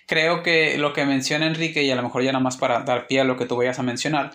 [0.06, 3.06] creo que lo que menciona Enrique, y a lo mejor ya nada más para dar
[3.08, 4.32] pie a lo que tú vayas a mencionar,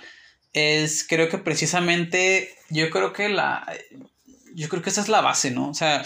[0.53, 3.65] es creo que precisamente yo creo que la
[4.55, 5.69] yo creo que esa es la base, ¿no?
[5.69, 6.03] O sea,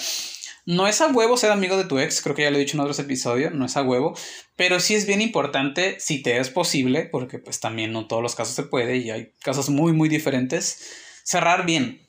[0.66, 2.78] no es a huevo ser amigo de tu ex, creo que ya lo he dicho
[2.78, 4.14] en otros episodios, no es a huevo,
[4.56, 8.36] pero sí es bien importante si te es posible, porque pues también no todos los
[8.36, 10.92] casos se puede y hay casos muy muy diferentes,
[11.24, 12.02] cerrar bien.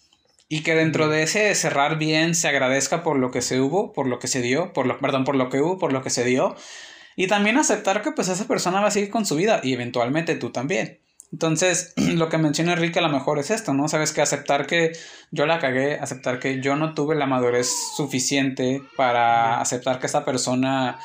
[0.48, 4.06] Y que dentro de ese cerrar bien se agradezca por lo que se hubo, por
[4.06, 6.24] lo que se dio, por lo, perdón, por lo que hubo, por lo que se
[6.24, 6.56] dio.
[7.16, 10.34] Y también aceptar que pues esa persona va a seguir con su vida y eventualmente
[10.34, 11.00] tú también.
[11.32, 13.88] Entonces, lo que menciona Enrique a lo mejor es esto, ¿no?
[13.88, 14.92] Sabes que aceptar que
[15.30, 20.24] yo la cagué, aceptar que yo no tuve la madurez suficiente para aceptar que esta
[20.24, 20.98] persona,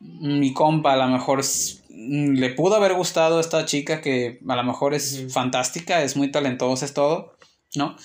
[0.00, 1.42] mi compa, a lo mejor
[1.90, 6.30] le pudo haber gustado a esta chica que a lo mejor es fantástica, es muy
[6.30, 7.34] talentosa, es todo,
[7.74, 7.96] ¿no?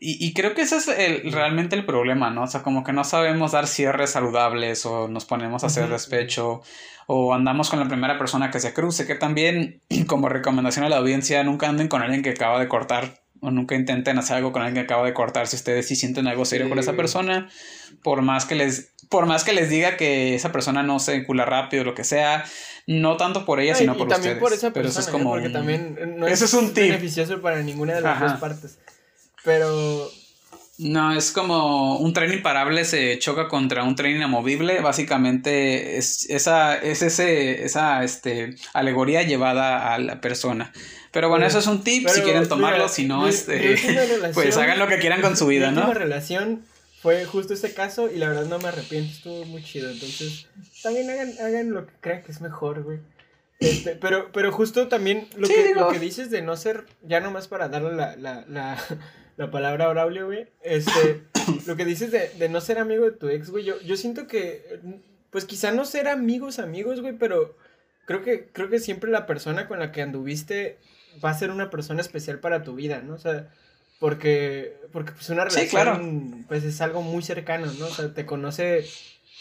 [0.00, 2.42] Y, creo que ese es el, realmente el problema, ¿no?
[2.42, 6.62] O sea, como que no sabemos dar cierres saludables o nos ponemos a hacer despecho
[7.06, 10.96] o andamos con la primera persona que se cruce, que también como recomendación a la
[10.96, 14.62] audiencia, nunca anden con alguien que acaba de cortar o nunca intenten hacer algo con
[14.62, 17.48] alguien que acaba de cortar si ustedes sí sienten algo serio con esa persona,
[18.02, 21.44] por más que les por más que les diga que esa persona no se vincula
[21.44, 22.44] rápido o lo que sea,
[22.86, 25.10] no tanto por ella, sino por también por esa persona, Pero eso es ¿eh?
[25.10, 28.78] como porque también no es, un beneficioso para ninguna de las dos partes.
[29.44, 30.10] Pero
[30.78, 34.80] no, es como un tren imparable se choca contra un tren inamovible.
[34.80, 40.72] Básicamente es esa, es ese, esa este, alegoría llevada a la persona.
[41.10, 43.76] Pero bueno, eso es un tip si quieren tomarlo, si no, este,
[44.34, 45.86] pues hagan lo que quieran con su vida, ¿no?
[45.88, 46.64] La relación
[47.02, 49.90] fue justo ese caso y la verdad no me arrepiento, estuvo muy chido.
[49.90, 50.46] Entonces,
[50.82, 52.98] también hagan, hagan lo que crean que es mejor, güey.
[53.60, 57.46] Este, pero, pero justo también lo, que, lo que dices de no ser, ya nomás
[57.46, 58.76] para darle la, la, la
[59.42, 60.46] la palabra Braulio, güey.
[60.62, 61.22] Este,
[61.66, 64.26] lo que dices de, de, no ser amigo de tu ex, güey, yo, yo siento
[64.26, 64.80] que,
[65.30, 67.56] pues quizá no ser amigos, amigos, güey, pero
[68.06, 70.78] creo que, creo que siempre la persona con la que anduviste
[71.22, 73.14] va a ser una persona especial para tu vida, ¿no?
[73.14, 73.48] O sea,
[73.98, 77.86] porque, porque pues una relación, pues es algo muy cercano, ¿no?
[77.86, 78.84] O sea, te conoce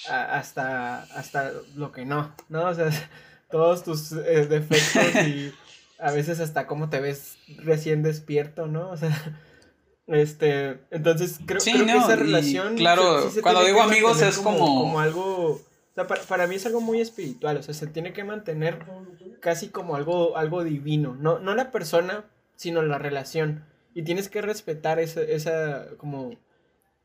[0.08, 2.68] hasta, hasta lo que no, ¿no?
[2.68, 2.90] O sea,
[3.52, 5.54] todos tus eh, defectos y
[6.00, 8.90] a veces hasta cómo te ves recién despierto, ¿no?
[8.90, 9.12] O sea,
[10.12, 12.76] este, entonces creo, creo que esa relación.
[12.76, 15.00] Claro, cuando digo amigos es como, como.
[15.00, 15.52] algo.
[15.54, 17.58] O sea, para, mí es algo muy espiritual.
[17.58, 18.86] O sea, se tiene que mantener
[19.40, 21.16] casi como algo, algo divino.
[21.16, 23.66] No, no la persona, sino la relación.
[23.94, 26.38] Y tienes que respetar esa, esa como.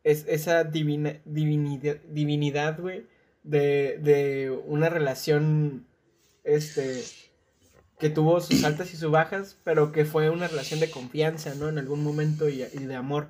[0.04, 3.06] Es, esa divina, divinidad, divinidad, güey.
[3.42, 5.86] De, de una relación.
[6.44, 7.02] Este
[7.98, 11.68] que tuvo sus altas y sus bajas, pero que fue una relación de confianza, ¿no?
[11.68, 13.28] En algún momento y, de amor.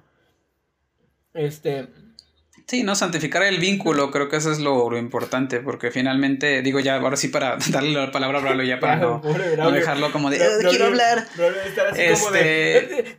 [1.34, 1.88] Este.
[2.66, 6.96] Sí, no, santificar el vínculo, creo que eso es lo, importante, porque finalmente, digo ya,
[6.96, 8.96] ahora sí para darle la palabra a Braulio ya para
[9.56, 11.28] no, dejarlo como de, quiero hablar.
[11.96, 13.16] este...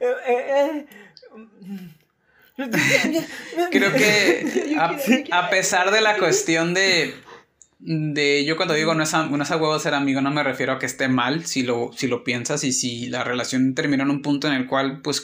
[3.71, 4.75] creo que
[5.31, 7.15] a pesar de la cuestión de
[7.79, 10.43] de yo cuando digo no es, a, no es a huevo ser amigo, no me
[10.43, 14.03] refiero a que esté mal si lo, si lo piensas y si la relación terminó
[14.03, 15.21] en un punto en el cual pues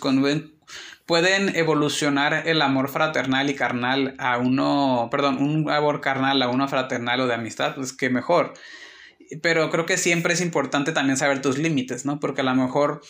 [1.06, 6.68] pueden evolucionar el amor fraternal y carnal a uno, perdón, un amor carnal a uno
[6.68, 8.54] fraternal o de amistad, pues que mejor.
[9.42, 12.20] Pero creo que siempre es importante también saber tus límites, ¿no?
[12.20, 13.02] Porque a lo mejor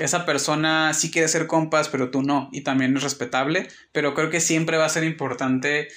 [0.00, 4.30] esa persona sí quiere ser compas, pero tú no, y también es respetable, pero creo
[4.30, 5.88] que siempre va a ser importante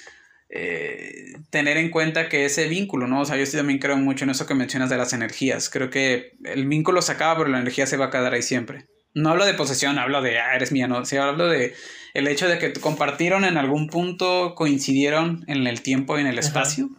[0.55, 3.21] eh, tener en cuenta que ese vínculo, ¿no?
[3.21, 5.67] O sea, yo sí también creo mucho en eso que mencionas de las energías.
[5.67, 8.85] Creo que el vínculo se acaba, pero la energía se va a quedar ahí siempre.
[9.15, 11.03] No hablo de posesión, hablo de, ah, eres mía, no.
[11.05, 11.73] Sí, hablo de
[12.13, 16.37] el hecho de que compartieron en algún punto, coincidieron en el tiempo y en el
[16.37, 16.91] espacio.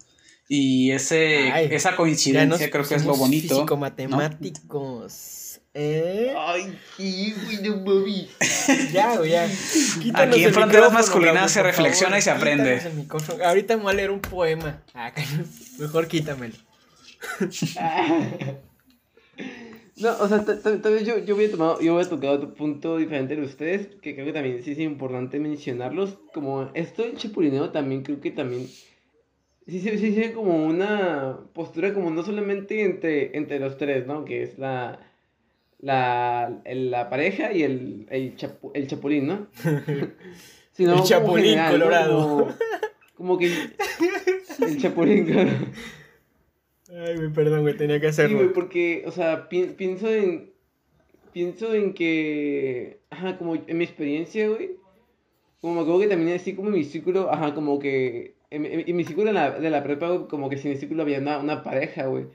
[0.49, 3.55] Y ese, Ay, esa coincidencia creo que es lo bonito.
[3.55, 5.44] Físico-matemáticos.
[5.77, 6.33] ¿Eh?
[6.39, 8.29] Ay, qué güey, no mames.
[8.93, 9.49] Ya, güey, ya.
[10.01, 12.81] Quítanos Aquí en Fronteras Masculinas se reflexiona favor, y se aprende.
[13.09, 13.43] el.
[13.45, 14.83] Ahorita me voy a leer un poema.
[14.95, 15.13] Ah,
[15.79, 16.55] mejor quítamelo.
[19.97, 22.09] No, o sea, ta- ta- tal vez yo, yo, voy a tomar, yo voy a
[22.09, 26.69] tocar otro punto diferente de ustedes, que creo que también sí es importante mencionarlos, como
[26.75, 28.67] esto del chapulineo también creo que también,
[29.69, 34.25] sí se sí, sí, como una postura como no solamente entre, entre los tres, ¿no?
[34.25, 34.99] Que es la,
[35.85, 39.47] la, el- la pareja y el, el, chapu- el chapulín, ¿no?
[40.73, 41.85] Sino El chapulín general, ¿no?
[41.85, 42.19] colorado.
[42.19, 42.55] Como,
[43.17, 45.57] como que el chapulín colorado.
[46.91, 48.53] Ay, perdón, güey, tenía que Sí, güey, hacerlo.
[48.53, 50.53] porque, o sea, pi- pienso en.
[51.33, 53.01] Pienso en que.
[53.11, 54.77] Ajá, como en mi experiencia, güey.
[55.61, 58.35] Como me acuerdo que también así como en mi círculo, ajá, como que.
[58.51, 60.81] En, en- en mi círculo de la, de la prepa, como que si en mi
[60.81, 62.27] círculo había una, una pareja, güey.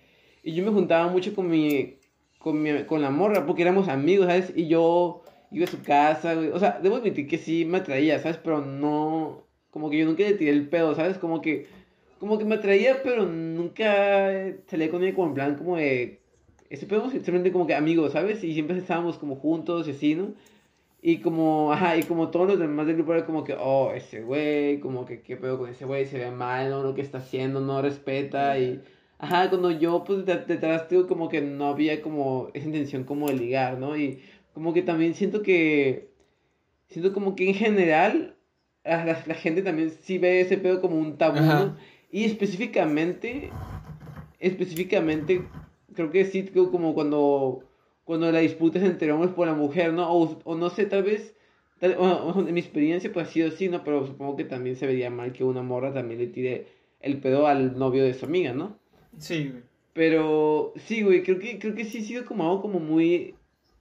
[0.44, 1.99] Y yo me juntaba mucho con mi,
[2.40, 2.86] con mi.
[2.86, 4.54] con la morra, porque éramos amigos, ¿sabes?
[4.56, 5.22] Y yo
[5.52, 6.50] iba a su casa, güey.
[6.50, 8.38] O sea, debo admitir que sí me atraía, ¿sabes?
[8.38, 9.44] Pero no.
[9.72, 11.20] Como que yo nunca le tiré el pedo, ¿sabes?
[11.20, 11.68] Como que.
[12.20, 16.20] Como que me atraía, pero nunca salía con ella como plan como de...
[16.70, 18.44] Ese pedo simplemente como que amigos, ¿sabes?
[18.44, 20.34] Y siempre estábamos como juntos y así, ¿no?
[21.02, 24.22] Y como, ajá, y como todos los demás del grupo era como que, oh, ese
[24.22, 26.84] güey, como que qué pedo con ese güey, se ve mal, ¿no?
[26.84, 28.82] Lo que está haciendo, no respeta y...
[29.20, 33.28] Ajá, cuando yo pues de- detrás digo como que no había como esa intención como
[33.28, 33.96] de ligar, ¿no?
[33.98, 34.22] Y
[34.54, 36.10] como que también siento que...
[36.88, 38.36] Siento como que en general
[38.84, 41.36] la, la gente también sí ve ese pedo como un tabú.
[41.66, 41.78] ¿no?
[42.12, 43.52] Y específicamente,
[44.40, 45.44] específicamente,
[45.94, 47.64] creo que sí, creo como cuando,
[48.06, 50.12] cuando la disputa es entre hombres por la mujer, ¿no?
[50.12, 51.36] O, o no sé, tal vez,
[51.80, 53.84] tal- o- o en mi experiencia pues ha sido así, ¿no?
[53.84, 56.68] Pero supongo que también se vería mal que una morra también le tire
[57.02, 58.79] el pedo al novio de su amiga, ¿no?
[59.20, 59.54] Sí.
[59.94, 63.36] Pero sí, güey, creo que, creo que sí ha sido como algo como muy...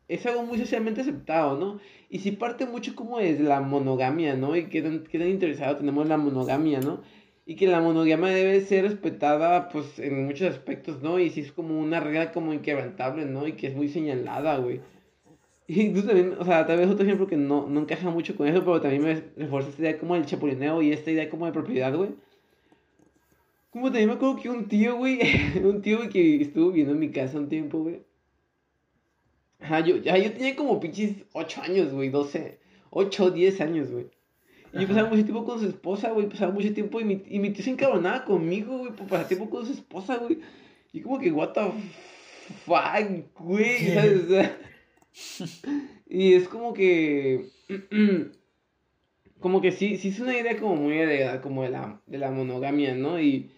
[0.08, 1.80] Es algo muy socialmente aceptado, ¿no?
[2.08, 4.56] Y sí parte mucho como de la monogamia, ¿no?
[4.56, 7.02] Y qué tan, qué interesado tenemos en la monogamia, ¿no?
[7.44, 11.18] Y que la monogamia debe ser respetada, pues, en muchos aspectos, ¿no?
[11.18, 13.46] Y sí es como una regla como inquebrantable, ¿no?
[13.46, 14.80] Y que es muy señalada, güey.
[15.66, 18.48] Y incluso también, o sea, tal vez otro ejemplo que no, no encaja mucho con
[18.48, 21.52] eso, pero también me refuerza esta idea como del chapulineo y esta idea como de
[21.52, 22.10] propiedad, güey.
[23.70, 25.20] Como también me acuerdo que un tío, güey,
[25.62, 28.02] un tío, güey, que estuvo viviendo en mi casa un tiempo, güey.
[29.60, 32.58] Ajá, yo, ya, yo tenía como pinches 8 años, güey, 12,
[32.90, 34.06] 8 o 10 años, güey.
[34.72, 37.38] Y yo pasaba mucho tiempo con su esposa, güey, pasaba mucho tiempo y mi, y
[37.38, 40.38] mi tío se encabronaba conmigo, güey, por pasar tiempo con su esposa, güey.
[40.92, 41.62] Y como que, what the
[42.64, 44.24] fuck, güey, ¿sabes?
[44.24, 44.58] O sea,
[46.08, 47.46] y es como que...
[49.40, 52.30] Como que sí, sí es una idea como muy heredada, como de la, de la
[52.30, 53.20] monogamia, ¿no?
[53.20, 53.50] Y,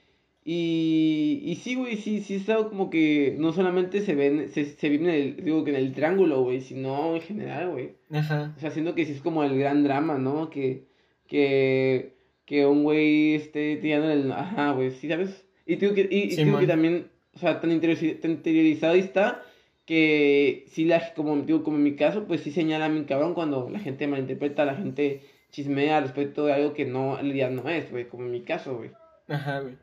[0.44, 4.64] y, y sí, güey, sí, sí es algo como que no solamente se ven, se,
[4.64, 7.90] se vive en el, digo que en el triángulo, güey, sino en general, güey.
[8.10, 8.54] Ajá.
[8.56, 10.50] O sea, siento que sí es como el gran drama, ¿no?
[10.50, 10.84] Que,
[11.26, 12.14] que,
[12.44, 14.32] que un güey esté tirando el...
[14.32, 15.46] Ajá, güey, ¿sí sabes?
[15.66, 19.42] Y digo que, y, y digo que también, o sea, tan, interiori- tan interiorizado está
[19.86, 23.34] que sí, la, como, digo, como en mi caso, pues sí señala a mi cabrón
[23.34, 28.08] cuando la gente malinterpreta, la gente chismea respecto de algo que no, no es, güey,
[28.08, 28.92] como en mi caso, güey.
[29.28, 29.76] Ajá, güey.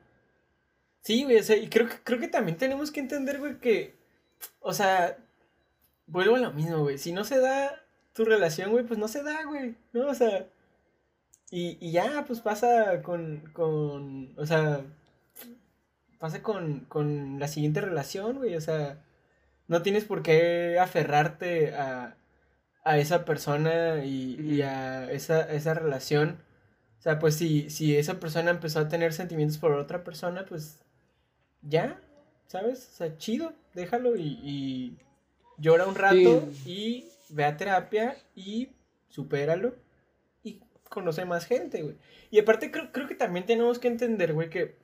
[1.01, 3.95] Sí, güey, o sea, y creo que, creo que también tenemos que entender, güey, que,
[4.59, 5.17] o sea,
[6.07, 7.81] vuelvo a lo mismo, güey, si no se da
[8.13, 10.07] tu relación, güey, pues no se da, güey, ¿no?
[10.07, 10.47] O sea,
[11.51, 14.81] y, y ya, pues pasa con, con, o sea,
[16.19, 19.01] pasa con, con la siguiente relación, güey, o sea,
[19.67, 22.17] no tienes por qué aferrarte a,
[22.87, 26.37] a esa persona y, y a esa, esa relación.
[26.99, 30.79] O sea, pues si, si esa persona empezó a tener sentimientos por otra persona, pues
[31.61, 31.99] ya,
[32.47, 32.89] ¿sabes?
[32.93, 34.97] O sea, chido, déjalo y, y
[35.57, 38.69] llora un rato y ve a terapia y
[39.09, 39.75] supéralo
[40.41, 41.97] y conoce más gente, güey.
[42.31, 44.75] Y aparte creo, creo que también tenemos que entender, güey, que,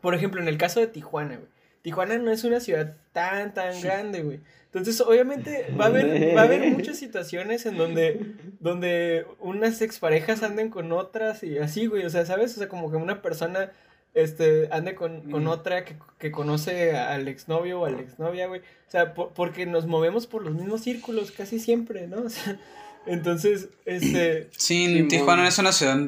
[0.00, 1.48] por ejemplo, en el caso de Tijuana, güey.
[1.88, 4.40] Tijuana no es una ciudad tan, tan grande, güey.
[4.66, 10.42] Entonces, obviamente, va a haber, va a haber muchas situaciones en donde, donde unas exparejas
[10.42, 12.04] anden con otras y así, güey.
[12.04, 12.54] O sea, ¿sabes?
[12.54, 13.72] O sea, como que una persona
[14.12, 18.60] este, ande con, con otra que, que conoce al exnovio o a la exnovia, güey.
[18.60, 22.22] O sea, por- porque nos movemos por los mismos círculos casi siempre, ¿no?
[22.26, 22.58] O sea,
[23.06, 24.48] entonces, este...
[24.50, 25.06] Sí.
[25.08, 25.98] Tijuana es una ciudad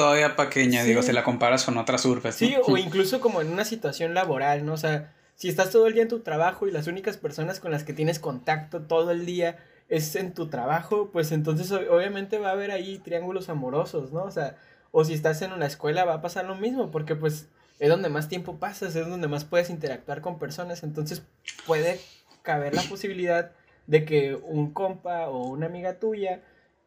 [0.00, 0.88] todavía pequeña, Sí.
[0.88, 2.34] digo, si la comparas con otras urbes.
[2.34, 2.60] Sí, ¿no?
[2.72, 4.72] o incluso como en una situación laboral, ¿no?
[4.74, 7.70] O sea, si estás todo el día en tu trabajo y las únicas personas con
[7.70, 9.56] las que tienes contacto todo el día
[9.88, 14.22] es en tu trabajo, pues entonces obviamente va a haber ahí triángulos amorosos, ¿no?
[14.24, 14.56] O sea,
[14.92, 17.48] o si estás en una escuela va a pasar lo mismo, porque pues
[17.78, 21.22] es donde más tiempo pasas, es donde más puedes interactuar con personas, entonces
[21.66, 22.00] puede
[22.42, 23.52] caber la posibilidad
[23.86, 26.40] de que un compa o una amiga tuya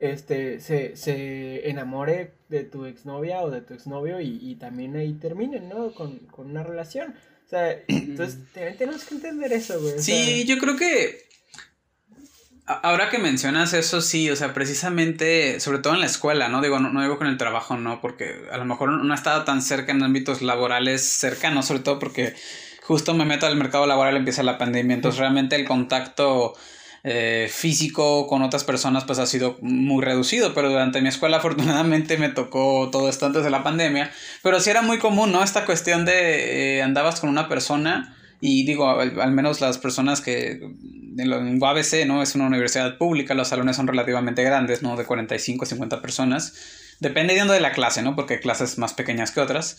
[0.03, 5.13] este, se, se enamore de tu exnovia o de tu exnovio y, y también ahí
[5.13, 5.93] terminen, ¿no?
[5.93, 7.15] Con, con una relación.
[7.45, 9.93] O sea, entonces también tenemos que entender eso, güey.
[9.93, 11.23] o Sí, sea, yo creo que
[12.65, 16.61] ahora que mencionas eso, sí, o sea, precisamente, sobre todo en la escuela, ¿no?
[16.61, 19.45] Digo, no, no digo con el trabajo, no, porque a lo mejor no he estado
[19.45, 22.33] tan cerca en ámbitos laborales cercanos, sobre todo porque
[22.81, 26.55] justo me meto al mercado laboral, empieza la pandemia, entonces realmente el contacto
[27.05, 32.17] eh, físico con otras personas pues ha sido muy reducido, pero durante mi escuela afortunadamente
[32.17, 35.43] me tocó todo esto antes de la pandemia, pero sí era muy común, ¿no?
[35.43, 40.59] Esta cuestión de eh, andabas con una persona y digo, al, menos las personas que
[41.17, 42.21] en UABC, ¿no?
[42.21, 44.97] Es una universidad pública, los salones son relativamente grandes, ¿no?
[44.97, 46.53] De 45 a 50 personas,
[46.99, 48.15] dependiendo de la clase, ¿no?
[48.15, 49.77] Porque hay clases más pequeñas que otras.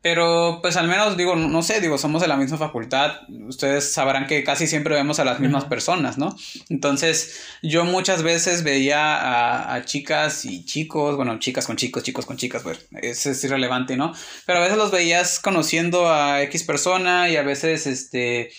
[0.00, 3.16] Pero pues al menos digo, no, no sé, digo, somos de la misma facultad,
[3.48, 6.36] ustedes sabrán que casi siempre vemos a las mismas personas, ¿no?
[6.68, 12.26] Entonces yo muchas veces veía a, a chicas y chicos, bueno, chicas con chicos, chicos
[12.26, 14.12] con chicas, pues eso es irrelevante, ¿no?
[14.46, 18.50] Pero a veces los veías conociendo a X persona y a veces, este,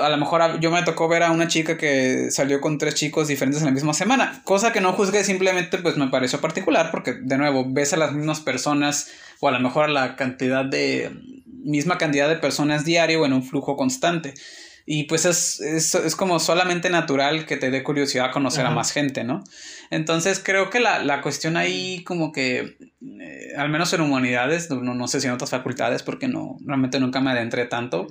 [0.00, 2.94] a lo mejor a- yo me tocó ver a una chica que salió con tres
[2.94, 6.90] chicos diferentes en la misma semana, cosa que no juzgué, simplemente pues me pareció particular
[6.92, 9.08] porque de nuevo ves a las mismas personas
[9.40, 11.10] o a lo mejor a la cantidad de
[11.46, 14.34] misma cantidad de personas diario en un flujo constante.
[14.88, 18.92] Y pues es, es, es como solamente natural que te dé curiosidad conocer a más
[18.92, 19.42] gente, ¿no?
[19.90, 22.78] Entonces creo que la, la cuestión ahí como que,
[23.20, 27.00] eh, al menos en humanidades, no, no sé si en otras facultades, porque no, realmente
[27.00, 28.06] nunca me adentré tanto,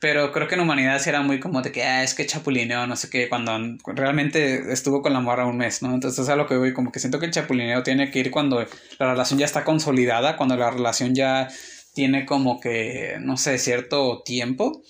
[0.00, 2.96] pero creo que en humanidades era muy como de que, ah, es que chapulineo, no
[2.96, 3.52] sé qué, cuando
[3.94, 5.92] realmente estuvo con la morra un mes, ¿no?
[5.94, 8.30] Entonces es a lo que voy, como que siento que el chapulineo tiene que ir
[8.30, 8.60] cuando
[8.98, 11.48] la relación ya está consolidada, cuando la relación ya
[11.94, 14.82] tiene como que, no sé, cierto tiempo.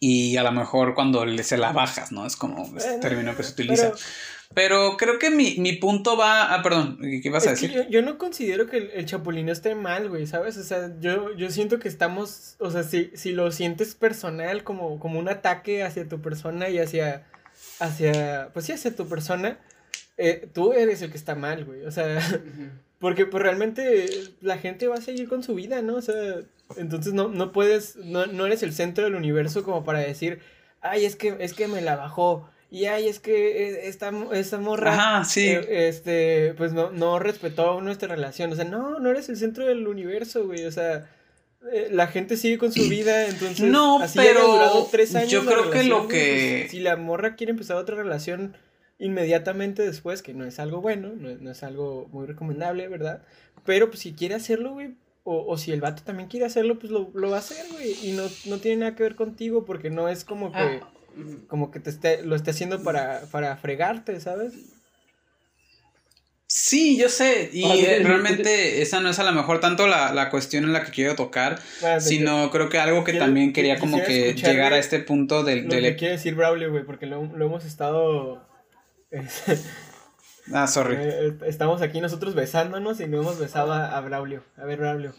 [0.00, 2.24] Y a lo mejor cuando le, se la bajas, ¿no?
[2.26, 3.82] Es como este término que se utiliza.
[3.90, 3.98] pero-
[4.54, 6.54] Pero creo que mi, mi punto va.
[6.54, 7.76] Ah, perdón, ¿qué ibas a Es decir?
[7.76, 10.56] yo, yo no considero que el, el chapulín esté mal, güey, ¿sabes?
[10.56, 14.98] O sea, yo, yo siento que estamos, o sea, si, si lo sientes personal como,
[14.98, 17.26] como un ataque hacia tu persona y hacia,
[17.78, 19.58] hacia, pues sí, hacia tu persona,
[20.16, 21.84] eh, tú eres el que está mal, güey.
[21.84, 22.18] O sea,
[22.98, 24.08] porque pues realmente
[24.40, 25.96] la gente va a seguir con su vida, ¿no?
[25.96, 26.14] O sea,
[26.76, 30.40] entonces no, no puedes, no, no eres el centro del universo como para decir,
[30.80, 32.50] ay, es que, es que me la bajó.
[32.70, 35.46] Y ay, es que eh, esta, esta morra Ajá, sí.
[35.48, 38.52] eh, este, pues no, no respetó nuestra relación.
[38.52, 40.66] O sea, no, no eres el centro del universo, güey.
[40.66, 41.08] O sea,
[41.72, 43.70] eh, la gente sigue con su vida, entonces.
[43.70, 47.36] No, así pero durado tres años yo creo que lo que- pues, si la morra
[47.36, 48.54] quiere empezar otra relación
[48.98, 53.22] inmediatamente después, que no es algo bueno, no, no es algo muy recomendable, ¿verdad?
[53.64, 54.94] Pero pues si quiere hacerlo, güey.
[55.24, 57.94] O, o si el vato también quiere hacerlo, pues lo, lo va a hacer, güey.
[58.02, 60.90] Y no, no tiene nada que ver contigo porque no es como que, Ah.
[61.48, 64.54] Como que te esté, lo esté haciendo para, para fregarte, ¿sabes?
[66.46, 67.50] Sí, yo sé.
[67.52, 70.82] Y eh, realmente esa no es a lo mejor tanto la, la cuestión en la
[70.82, 74.72] que quiero tocar, Ah, sino creo que algo que quiero- también quería como que llegar
[74.72, 75.64] a este punto del...
[75.64, 78.42] Lo del que quiere decir Braulio, güey, porque lo, lo hemos estado.
[79.10, 79.42] es-
[80.50, 80.96] Ah, sorry.
[80.98, 84.42] eh, estamos aquí nosotros besándonos y no hemos besado a, a Braulio.
[84.56, 85.14] A ver, Braulio.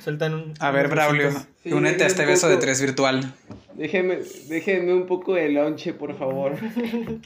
[0.00, 0.54] Sueltan un.
[0.60, 1.30] A ver, Braulio.
[1.62, 3.34] Sí, únete a este beso de tres virtual.
[3.74, 4.18] Déjenme,
[4.48, 6.56] déjenme un poco de lonche, por favor.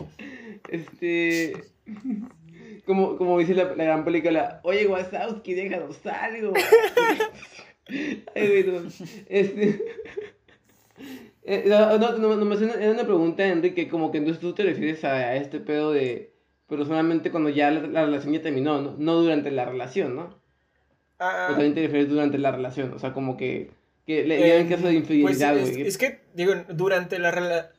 [0.70, 1.64] este.
[2.86, 6.54] Como, como dice la, la gran película, oye, Wazowski, déjanos algo.
[8.34, 8.88] Ay, güey, no.
[9.28, 9.82] Este.
[11.50, 14.64] Eh, no, no, no, nomás era era una pregunta, Enrique, como que entonces tú te
[14.64, 16.34] refieres a, a este pedo de.
[16.68, 18.96] Pero solamente cuando ya la, la relación ya terminó, ¿no?
[18.98, 20.38] No durante la relación, ¿no?
[21.18, 23.70] Ah, O también te refieres durante la relación, o sea, como que.
[24.06, 25.82] Que le le en caso de pues, infidelidad, güey.
[25.82, 27.72] es que, digo, durante la relación.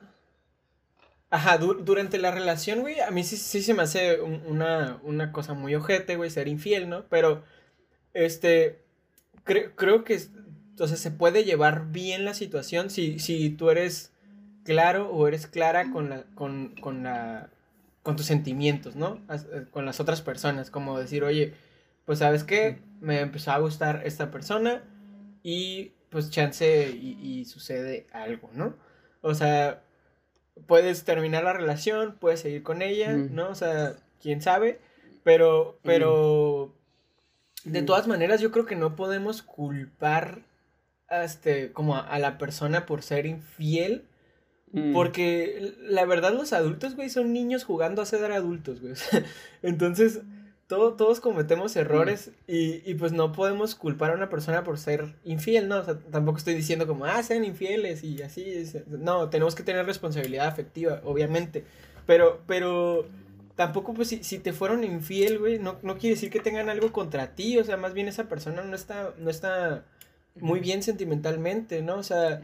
[1.31, 4.99] Ajá, du- durante la relación, güey, a mí sí, sí se me hace un- una,
[5.03, 7.03] una cosa muy ojete, güey, ser infiel, ¿no?
[7.09, 7.43] Pero,
[8.13, 8.79] este,
[9.45, 10.19] cre- creo que,
[10.79, 14.11] o sea, se puede llevar bien la situación si, si tú eres
[14.63, 17.49] claro o eres clara con la, con, con la,
[18.01, 19.21] con tus sentimientos, ¿no?
[19.31, 21.53] Eh, Con las otras personas, como decir, oye,
[22.09, 22.79] pues, ¿sabes qué?
[23.01, 24.81] Me empezó a gustar esta persona
[25.43, 28.75] y, pues, chance y, y sucede algo, ¿no?
[29.21, 29.83] O sea,
[30.65, 33.13] puedes terminar la relación, puedes seguir con ella.
[33.13, 33.49] ¿no?
[33.49, 34.79] O sea, quién sabe,
[35.23, 36.73] pero, pero,
[37.63, 40.41] de todas maneras, yo creo que no podemos culpar,
[41.11, 44.07] este, como a, a la persona por ser infiel,
[44.71, 44.93] Mm.
[44.93, 48.93] porque la verdad los adultos, güey, son niños jugando a ser adultos, güey.
[48.93, 48.95] o
[50.69, 55.15] Entonces, todos cometemos errores y, y, pues no podemos culpar a una persona por ser
[55.23, 55.77] infiel, ¿no?
[55.79, 58.71] O sea, tampoco estoy diciendo como, ah, sean infieles y así.
[58.87, 61.63] No, tenemos que tener responsabilidad afectiva, obviamente.
[62.05, 63.07] Pero, pero
[63.55, 66.91] tampoco, pues, si, si te fueron infiel, güey, no, no quiere decir que tengan algo
[66.91, 67.57] contra ti.
[67.57, 69.85] O sea, más bien esa persona no está, no está
[70.35, 71.95] muy bien sentimentalmente, ¿no?
[71.95, 72.41] O sea,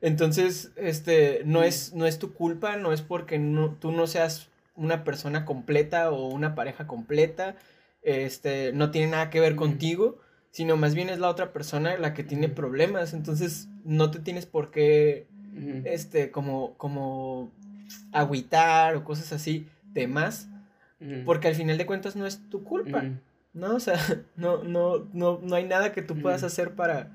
[0.00, 4.48] entonces, este, no es, no es tu culpa, no es porque no, tú no seas
[4.76, 7.56] una persona completa o una pareja completa,
[8.02, 10.20] este, no tiene nada que ver contigo,
[10.50, 14.46] sino más bien es la otra persona la que tiene problemas, entonces no te tienes
[14.46, 15.26] por qué,
[15.84, 17.52] este, como, como
[18.12, 20.48] agüitar o cosas así de más,
[21.24, 23.04] porque al final de cuentas no es tu culpa,
[23.52, 23.74] ¿no?
[23.74, 23.98] O sea,
[24.36, 27.10] no, no, no, no hay nada que tú puedas hacer para,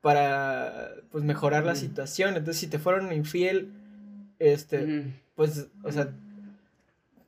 [0.00, 3.72] para, pues, mejorar la situación, entonces si te fueron infiel,
[4.38, 6.14] este, pues, o sea,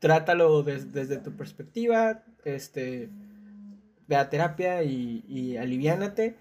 [0.00, 3.10] trátalo desde tu perspectiva, este,
[4.08, 6.36] ve a terapia y, y aliviánate,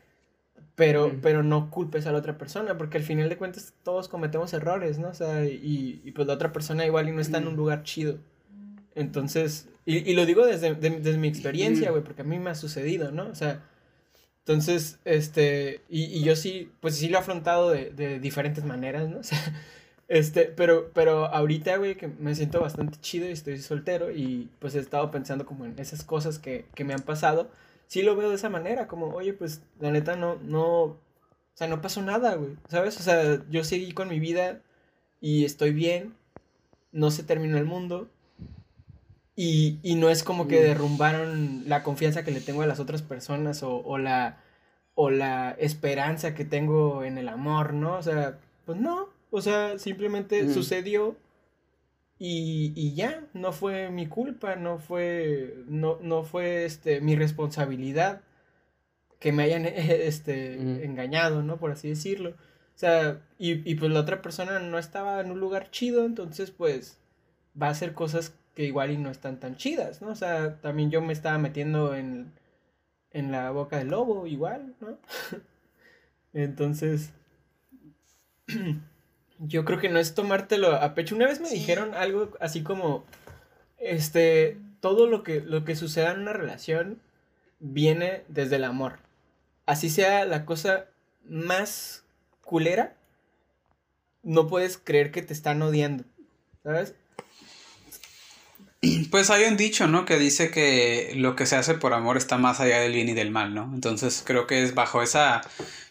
[0.75, 4.53] pero, pero no culpes a la otra persona, porque al final de cuentas todos cometemos
[4.53, 5.09] errores, ¿no?
[5.09, 7.83] O sea, y, y pues la otra persona igual y no está en un lugar
[7.83, 8.17] chido.
[8.95, 12.55] Entonces, y, y lo digo desde, desde mi experiencia, güey, porque a mí me ha
[12.55, 13.27] sucedido, ¿no?
[13.27, 13.61] O sea,
[14.39, 19.09] entonces, este, y, y yo sí, pues sí lo he afrontado de, de diferentes maneras,
[19.09, 19.19] ¿no?
[19.19, 19.37] O sea,
[20.09, 24.73] este, pero, pero ahorita, güey, que me siento bastante chido y estoy soltero y pues
[24.75, 27.49] he estado pensando como en esas cosas que, que me han pasado.
[27.87, 30.97] Sí lo veo de esa manera, como, oye, pues la neta no, no, o
[31.53, 32.99] sea, no pasó nada, güey, ¿sabes?
[32.99, 34.61] O sea, yo seguí con mi vida
[35.21, 36.15] y estoy bien,
[36.91, 38.09] no se terminó el mundo
[39.35, 43.03] y, y no es como que derrumbaron la confianza que le tengo a las otras
[43.03, 44.41] personas o, o la,
[44.95, 47.97] o la esperanza que tengo en el amor, ¿no?
[47.97, 51.15] O sea, pues no, o sea, simplemente sucedió
[52.17, 58.21] y, y, ya, no fue mi culpa, no fue, no, no fue este, mi responsabilidad
[59.19, 60.55] que me hayan este,
[60.85, 61.57] engañado, ¿no?
[61.57, 62.31] Por así decirlo.
[62.31, 66.51] O sea, y, y pues la otra persona no estaba en un lugar chido, entonces
[66.51, 66.99] pues
[67.61, 70.09] va a hacer cosas que igual y no están tan chidas, ¿no?
[70.09, 72.33] O sea, también yo me estaba metiendo en,
[73.11, 74.97] en la boca del lobo, igual, ¿no?
[76.33, 77.13] entonces...
[79.39, 81.15] yo creo que no es tomártelo a pecho.
[81.15, 83.05] Una vez me dijeron algo así como,
[83.77, 86.99] este, todo lo que, lo que suceda en una relación
[87.59, 88.99] viene desde el amor.
[89.65, 90.85] Así sea la cosa
[91.27, 92.03] más
[92.41, 92.95] culera,
[94.23, 96.03] no puedes creer que te están odiando,
[96.63, 96.95] ¿sabes?
[99.11, 100.05] Pues hay un dicho, ¿no?
[100.05, 103.13] Que dice que lo que se hace por amor está más allá del bien y
[103.13, 103.69] del mal, ¿no?
[103.73, 105.41] Entonces creo que es bajo esa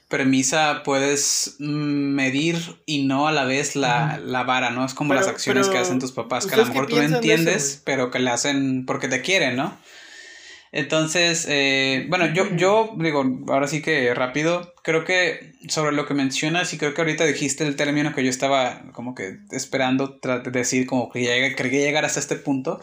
[0.09, 2.57] premisa puedes medir
[2.87, 4.85] y no a la vez la, la vara, ¿no?
[4.85, 8.11] Es como las acciones que hacen tus papás, que a lo mejor tú entiendes, pero
[8.11, 9.79] que le hacen porque te quieren, ¿no?
[10.71, 16.15] Entonces, eh, bueno, yo, yo digo, ahora sí que rápido, creo que sobre lo que
[16.15, 20.19] mencionas, y creo que ahorita dijiste el término que yo estaba como que esperando
[20.51, 22.81] decir, como que llegue, que llegar hasta este punto,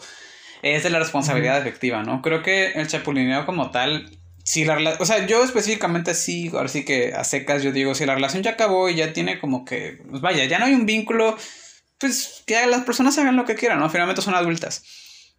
[0.62, 2.22] es de la responsabilidad efectiva, ¿no?
[2.22, 4.10] Creo que el chapulineo como tal
[4.46, 8.06] si la o sea, yo específicamente sí, ahora sí que a secas yo digo, si
[8.06, 10.86] la relación ya acabó y ya tiene como que, pues vaya, ya no hay un
[10.86, 11.36] vínculo,
[11.98, 13.90] pues que las personas hagan lo que quieran, ¿no?
[13.90, 14.84] Finalmente son adultas.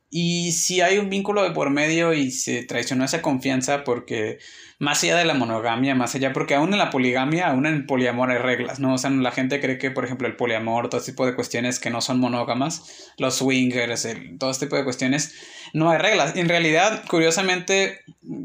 [0.10, 4.39] Y si hay un vínculo de por medio y se traicionó esa confianza porque
[4.80, 7.86] más allá de la monogamia, más allá, porque aún en la poligamia, aún en el
[7.86, 8.93] poliamor hay reglas, ¿no?
[8.93, 11.89] O sea, la gente cree que, por ejemplo, el poliamor, todo tipo de cuestiones que
[11.89, 15.34] no son monógamas, los swingers, todo este tipo de cuestiones,
[15.74, 16.36] no hay reglas.
[16.36, 18.01] En realidad, curiosamente,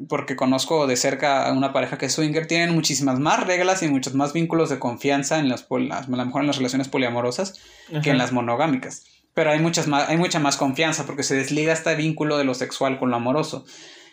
[0.08, 3.88] porque conozco de cerca a una pareja que es swinger, tienen muchísimas más reglas y
[3.88, 7.60] muchos más vínculos de confianza en las, a lo mejor en las relaciones poliamorosas
[8.02, 9.04] que en las monogámicas.
[9.34, 12.54] Pero hay, muchas más, hay mucha más confianza porque se desliga este vínculo de lo
[12.54, 13.64] sexual con lo amoroso.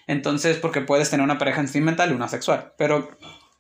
[0.08, 2.74] Entonces, porque puedes tener una pareja sentimental y una sexual.
[2.78, 3.10] Pero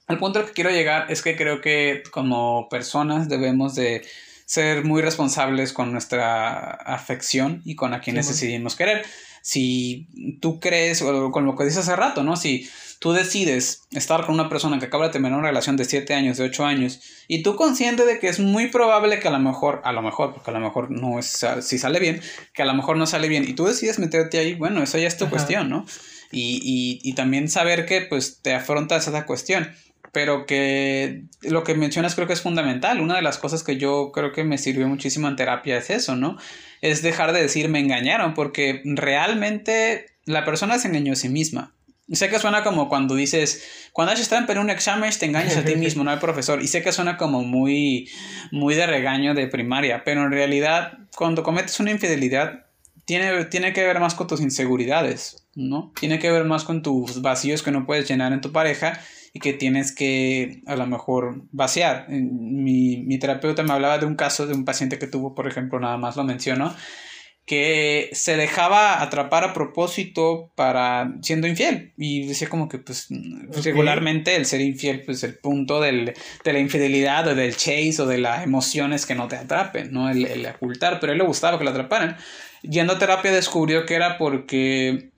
[0.08, 4.02] el punto al que quiero llegar es que creo que como personas debemos de
[4.46, 9.06] ser muy responsables con nuestra afección y con a quienes decidimos querer.
[9.44, 10.08] Si
[10.42, 12.36] tú crees, o con lo que dices hace rato, ¿no?
[12.36, 12.68] Si
[13.00, 16.38] tú decides estar con una persona que acaba de terminar una relación de 7 años,
[16.38, 19.82] de 8 años, y tú consciente de que es muy probable que a lo mejor,
[19.84, 22.22] a lo mejor, porque a lo mejor no es, si sale bien,
[22.54, 25.08] que a lo mejor no sale bien, y tú decides meterte ahí, bueno, eso ya
[25.08, 25.86] es tu cuestión, ¿no?
[26.32, 29.72] y, y, y también saber que pues te afrontas esa cuestión
[30.12, 33.00] pero que lo que mencionas creo que es fundamental.
[33.00, 36.16] Una de las cosas que yo creo que me sirvió muchísimo en terapia es eso,
[36.16, 36.38] ¿no?
[36.82, 41.76] Es dejar de decir me engañaron, porque realmente la persona se engañó a sí misma.
[42.12, 45.64] Sé que suena como cuando dices, cuando has estado en un examen te engañas a
[45.64, 46.62] ti mismo, no al profesor.
[46.62, 48.10] Y sé que suena como muy,
[48.52, 52.66] muy de regaño de primaria, pero en realidad cuando cometes una infidelidad
[53.06, 55.92] tiene, tiene que ver más con tus inseguridades, ¿no?
[56.00, 59.00] Tiene que ver más con tus vacíos que no puedes llenar en tu pareja
[59.34, 62.08] y que tienes que a lo mejor vaciar.
[62.10, 65.80] Mi, mi terapeuta me hablaba de un caso de un paciente que tuvo, por ejemplo,
[65.80, 66.76] nada más lo mencionó,
[67.50, 73.08] que se dejaba atrapar a propósito para siendo infiel y decía como que pues
[73.64, 78.06] regularmente el ser infiel pues el punto del, de la infidelidad o del chase o
[78.06, 80.12] de las emociones que no te atrapen, ¿no?
[80.12, 82.18] El, el ocultar, pero a él le gustaba que lo atraparan.
[82.62, 85.10] Yendo a terapia descubrió que era porque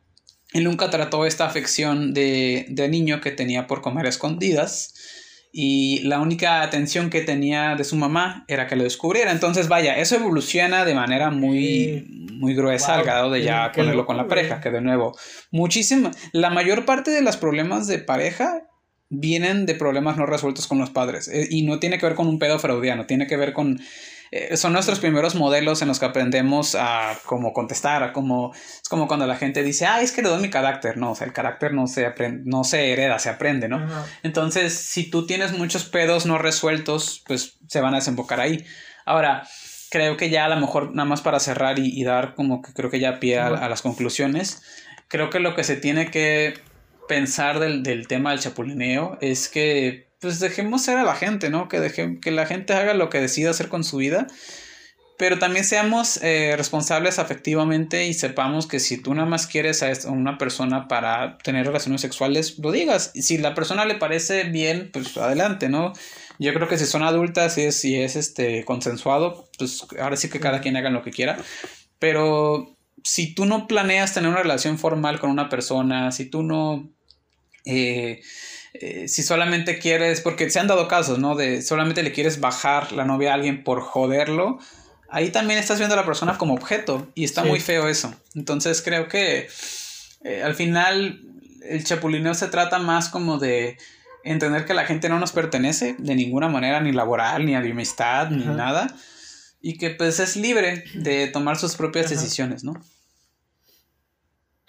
[0.53, 4.93] él nunca trató esta afección de, de niño que tenía por comer escondidas
[5.51, 9.31] y la única atención que tenía de su mamá era que lo descubriera.
[9.31, 14.17] Entonces, vaya, eso evoluciona de manera muy, muy gruesa al grado de ya ponerlo con
[14.17, 15.17] la pareja, que de nuevo,
[15.51, 18.63] muchísima, la mayor parte de los problemas de pareja
[19.09, 22.27] vienen de problemas no resueltos con los padres eh, y no tiene que ver con
[22.27, 23.81] un pedo freudiano, tiene que ver con
[24.33, 28.53] eh, son nuestros primeros modelos en los que aprendemos a cómo contestar, a cómo...
[28.53, 30.95] Es como cuando la gente dice, ah, es que le doy mi carácter.
[30.95, 33.85] No, o sea, el carácter no se, aprende, no se hereda, se aprende, ¿no?
[34.23, 38.65] Entonces, si tú tienes muchos pedos no resueltos, pues se van a desembocar ahí.
[39.05, 39.45] Ahora,
[39.89, 42.89] creo que ya a lo mejor, nada más para cerrar y, dar como que creo
[42.89, 44.63] que ya pie a, a, las conclusiones,
[45.09, 46.53] creo que lo que se tiene que
[47.09, 51.67] pensar del, del tema del chapulineo es que pues dejemos ser a la gente, ¿no?
[51.67, 54.27] Que, deje, que la gente haga lo que decida hacer con su vida.
[55.17, 60.09] Pero también seamos eh, responsables afectivamente y sepamos que si tú nada más quieres a
[60.09, 63.11] una persona para tener relaciones sexuales, lo digas.
[63.13, 65.93] Si la persona le parece bien, pues adelante, ¿no?
[66.39, 70.29] Yo creo que si son adultas y es, si es este, consensuado, pues ahora sí
[70.29, 71.37] que cada quien haga lo que quiera.
[71.99, 76.89] Pero si tú no planeas tener una relación formal con una persona, si tú no...
[77.65, 78.21] Eh,
[78.73, 81.35] eh, si solamente quieres, porque se han dado casos, ¿no?
[81.35, 84.59] De solamente le quieres bajar la novia a alguien por joderlo,
[85.09, 88.15] ahí también estás viendo a la persona como objeto y está muy feo eso.
[88.33, 89.49] Entonces creo que
[90.23, 91.21] eh, al final
[91.67, 93.77] el chapulineo se trata más como de
[94.23, 98.29] entender que la gente no nos pertenece de ninguna manera, ni laboral, ni de amistad,
[98.29, 98.95] ni nada,
[99.61, 102.73] y que pues es libre de tomar sus propias decisiones, ¿no?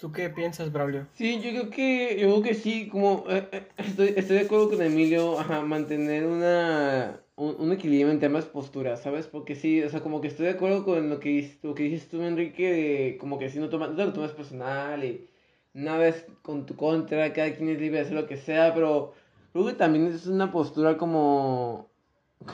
[0.02, 1.06] ¿Tú qué piensas, Braulio?
[1.14, 4.70] Sí, yo creo que, yo creo que sí, como eh, eh, estoy, estoy de acuerdo
[4.70, 9.28] con Emilio, ajá, mantener una, un, equilibrio en temas posturas, ¿sabes?
[9.28, 12.08] Porque sí, o sea, como que estoy de acuerdo con lo que, lo que dices
[12.08, 15.28] tú, Enrique, como que si no, tomas, no te lo tomas personal y
[15.72, 19.14] nada es con tu contra, cada quien es libre de hacer lo que sea, pero
[19.52, 21.88] creo que también es una postura como,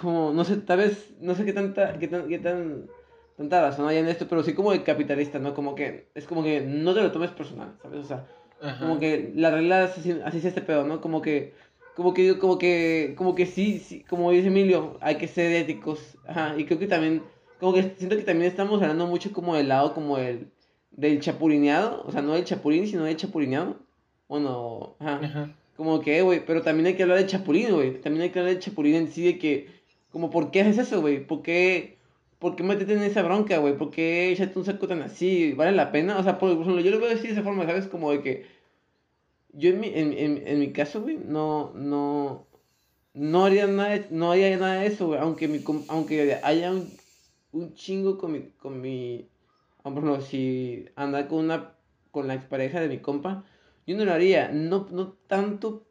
[0.03, 2.91] como, no sé, tal vez, no sé qué tanta, qué tan, qué tan
[3.39, 5.55] tanta razón hay en esto, pero sí como de capitalista, ¿no?
[5.55, 8.01] Como que es como que no te lo tomes personal, ¿sabes?
[8.01, 8.27] O sea,
[8.81, 11.01] como que la regla así, así es este pedo, ¿no?
[11.01, 11.55] Como que,
[11.95, 16.19] como que, como que, como que sí, sí, como dice Emilio, hay que ser éticos,
[16.27, 17.23] ajá, y creo que también,
[17.61, 20.51] como que siento que también estamos hablando mucho como del lado como el,
[20.91, 23.77] del chapulineado, o sea, no del chapulín, sino del chapulineado,
[24.27, 25.57] bueno, ajá, ajá.
[25.77, 28.55] como que, güey, pero también hay que hablar del chapulín, güey, también hay que hablar
[28.55, 29.69] del chapulín en sí, de que,
[30.11, 31.25] como, ¿por qué haces eso, güey?
[31.25, 31.98] ¿Por qué...?
[32.39, 33.77] ¿Por qué métete en esa bronca, güey?
[33.77, 35.53] ¿Por qué echate un saco tan así?
[35.53, 36.19] ¿Vale la pena?
[36.19, 37.87] O sea, por ejemplo, yo lo veo así de esa forma, ¿sabes?
[37.87, 38.47] Como de que
[39.53, 42.47] yo en mi, en, en, en mi caso, güey, no, no,
[43.15, 45.21] no haría nada, no haría nada de eso, güey.
[45.21, 46.89] Aunque, mi, aunque haya un,
[47.53, 49.29] un chingo con mi, con mi,
[49.85, 51.75] ejemplo, si anda con una,
[52.11, 53.45] con la expareja de mi compa,
[53.87, 55.87] yo no lo haría, no, no tanto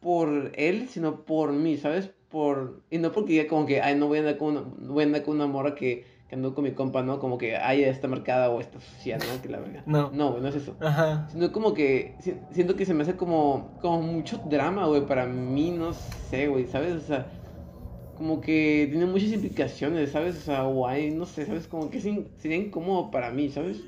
[0.00, 2.10] por él, sino por mí, ¿sabes?
[2.30, 2.82] Por.
[2.90, 5.06] Y no porque ya como que, ay, no voy a andar con una, voy a
[5.06, 7.18] andar con una morra que, que ando con mi compa, ¿no?
[7.18, 9.42] Como que, ay, está marcada o está sucia, ¿no?
[9.42, 9.82] Que la venga.
[9.86, 10.10] No.
[10.12, 10.76] No, no es eso.
[10.80, 11.28] Ajá.
[11.30, 12.16] Sino como que,
[12.52, 16.66] siento que se me hace como, como mucho drama, güey, para mí, no sé, güey,
[16.66, 16.94] ¿sabes?
[16.94, 17.26] O sea,
[18.16, 20.36] como que tiene muchas implicaciones, ¿sabes?
[20.36, 21.66] O sea, guay, no sé, ¿sabes?
[21.66, 23.82] Como que sería incómodo para mí, ¿sabes?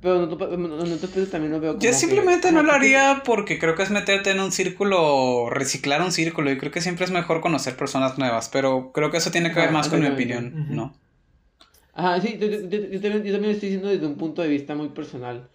[0.00, 3.82] Pero no, no, también lo veo como Yo simplemente no lo haría porque creo que
[3.82, 7.76] es meterte en un círculo, reciclar un círculo y creo que siempre es mejor conocer
[7.76, 10.94] personas nuevas, pero creo que eso tiene que ver más con mi opinión, ¿no?
[11.92, 15.50] Ajá, sí, yo, también, yo, también, estoy diciendo desde un punto de vista muy personal.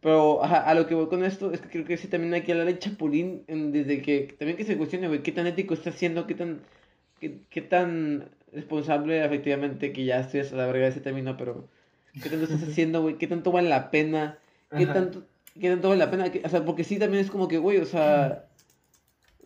[0.00, 2.42] Pero ajá, a lo que voy con esto es que creo que sí también hay
[2.42, 5.90] que hablar de Chapulín desde que también que se cuestione, güey, qué tan ético está
[5.90, 6.62] haciendo, qué tan,
[7.20, 11.68] qué, qué tan responsable efectivamente, que ya estoy a la verga de ese término, pero
[12.14, 13.18] ¿Qué tanto estás haciendo, güey?
[13.18, 14.38] ¿Qué tanto vale la pena?
[14.76, 15.24] ¿Qué tanto,
[15.58, 16.30] ¿Qué tanto vale la pena?
[16.44, 18.46] O sea, porque sí también es como que, güey, o sea,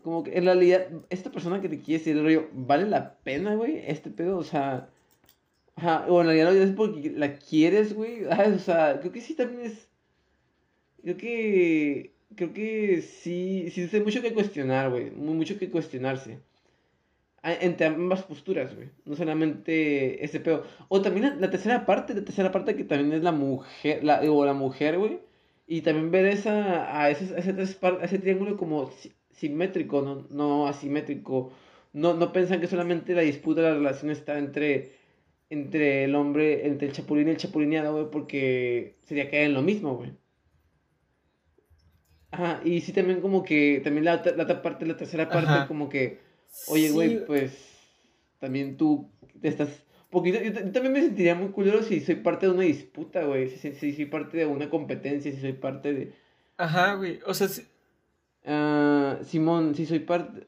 [0.03, 3.55] como que en realidad, esta persona que te quiere decir el rollo, ¿vale la pena,
[3.55, 3.83] güey?
[3.87, 4.89] Este pedo, o sea,
[5.77, 9.71] ajá, o en realidad es porque la quieres, güey, o sea, creo que sí también
[9.71, 9.89] es,
[11.03, 16.39] creo que, creo que sí, sí hay mucho que cuestionar, güey, mucho que cuestionarse.
[17.45, 18.89] Entre ambas posturas, güey.
[19.05, 20.65] No solamente ese pedo.
[20.89, 24.45] O también la, tercera parte, la tercera parte que también es la mujer, la, o
[24.45, 25.21] la mujer, güey.
[25.67, 27.55] Y también ver esa, a ese, ese,
[28.03, 28.91] ese triángulo como
[29.31, 31.53] simétrico, no, no asimétrico.
[31.93, 34.93] No, no piensan que solamente la disputa la relación está entre,
[35.51, 39.63] entre el hombre, entre el chapulín y el chapulineado, güey, porque sería caer en lo
[39.63, 40.13] mismo, güey.
[42.31, 45.89] Ajá, y sí también como que, también la, la otra parte, la tercera parte, como
[45.89, 46.19] que,
[46.69, 47.53] oye, güey, pues,
[48.39, 49.69] también tú te estás...
[50.11, 53.73] Porque yo, también me sentiría muy culero si soy parte de una disputa, güey, si,
[53.73, 56.13] si, soy parte de una competencia, si soy parte de...
[56.57, 57.49] Ajá, güey, o sea...
[57.49, 57.63] Si...
[58.45, 60.47] Ah, Simón, si soy parte...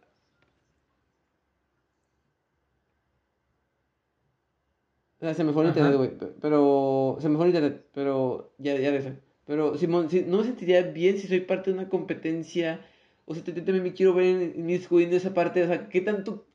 [5.19, 7.19] O sea, se me fue el internet, güey, pero...
[7.21, 9.11] Se me fue el internet, pero ya, ya de eso.
[9.47, 12.85] Pero, Simón, si, no me sentiría bien si soy parte de una competencia.
[13.27, 15.63] O sea, también me quiero ver en, en esa parte.
[15.63, 16.47] O sea, ¿qué tanto.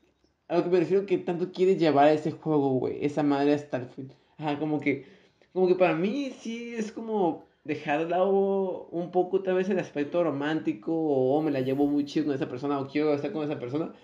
[0.48, 3.04] A lo que me refiero, ¿qué tanto quieres llevar a ese juego, güey?
[3.04, 4.12] Esa madre hasta el fin.
[4.38, 5.06] Ajá, como que.
[5.52, 9.78] Como que para mí sí es como dejar de lado un poco tal vez el
[9.78, 13.32] aspecto romántico o oh, me la llevo muy chido con esa persona o quiero estar
[13.32, 13.94] con esa persona.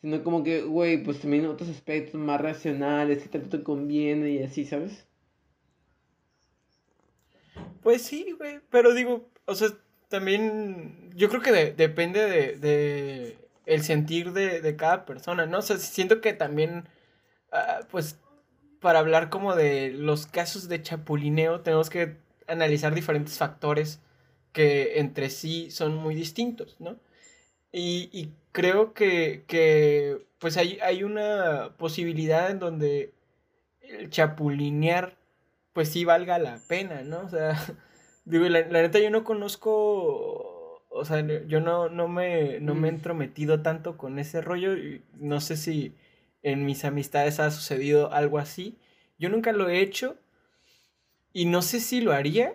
[0.00, 4.42] Sino como que, güey, pues también otros aspectos más racionales, que tanto te conviene y
[4.42, 5.06] así, ¿sabes?
[7.82, 9.68] Pues sí, güey, pero digo, o sea,
[10.08, 15.58] también yo creo que depende de, el sentir de, cada persona, ¿no?
[15.58, 16.88] O sea, siento que también,
[17.52, 18.18] ah, pues,
[18.80, 24.00] para hablar como de los casos de chapulineo, tenemos que analizar diferentes factores
[24.52, 26.98] que entre sí son muy distintos, ¿no?
[27.72, 33.12] Y, creo que, que, pues hay, hay una posibilidad en donde
[33.82, 35.18] el chapulinear
[35.74, 37.20] pues sí valga la pena, ¿no?
[37.20, 37.54] O sea,
[38.26, 42.92] digo, la, neta yo no conozco, o sea, yo no, no, me, no me he
[42.92, 42.94] mm.
[42.94, 45.94] entrometido tanto con ese rollo, y no sé si
[46.42, 48.76] en mis amistades ha sucedido algo así,
[49.18, 50.16] yo nunca lo he hecho
[51.32, 52.54] y no sé si lo haría.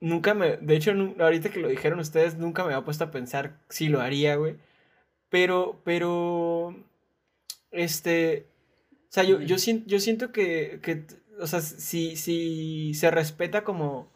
[0.00, 3.58] Nunca me, de hecho, ahorita que lo dijeron ustedes, nunca me había puesto a pensar
[3.68, 4.56] si lo haría, güey.
[5.28, 6.74] Pero, pero,
[7.70, 8.46] este,
[9.08, 11.04] o sea, yo, yo, yo siento que, que
[11.40, 14.08] o sea, si, si se respeta como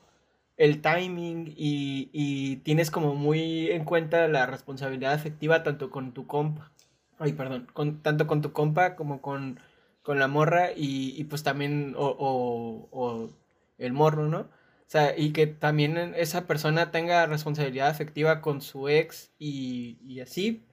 [0.62, 6.70] el timing y, tienes como muy en cuenta la responsabilidad afectiva tanto con tu compa,
[7.18, 9.58] ay, perdón, con, tanto con tu compa como con,
[10.02, 13.30] con la morra y, pues también, o, o,
[13.78, 14.40] el morro, ¿no?
[14.40, 14.48] O
[14.92, 20.64] sea, y que también esa persona tenga responsabilidad afectiva con su ex y, y así,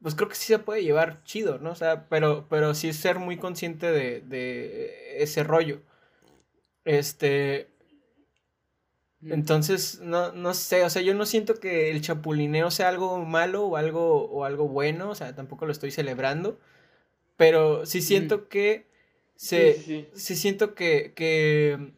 [0.00, 1.70] pues creo que sí se puede llevar chido, ¿no?
[1.72, 5.80] O sea, pero, pero sí ser muy consciente de, de ese rollo.
[6.84, 7.75] Este.
[9.22, 13.66] Entonces, no, no sé, o sea, yo no siento que el chapulineo sea algo malo
[13.66, 16.60] o algo, o algo bueno, o sea, tampoco lo estoy celebrando,
[17.36, 18.86] pero sí siento que
[19.34, 21.92] se, sí, siento que, que,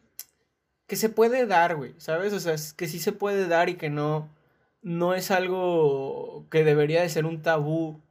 [0.87, 2.33] que se puede dar, güey, ¿sabes?
[2.33, 4.29] O sea, que sí se puede dar y que no,
[4.81, 8.01] no es algo que debería de ser un tabú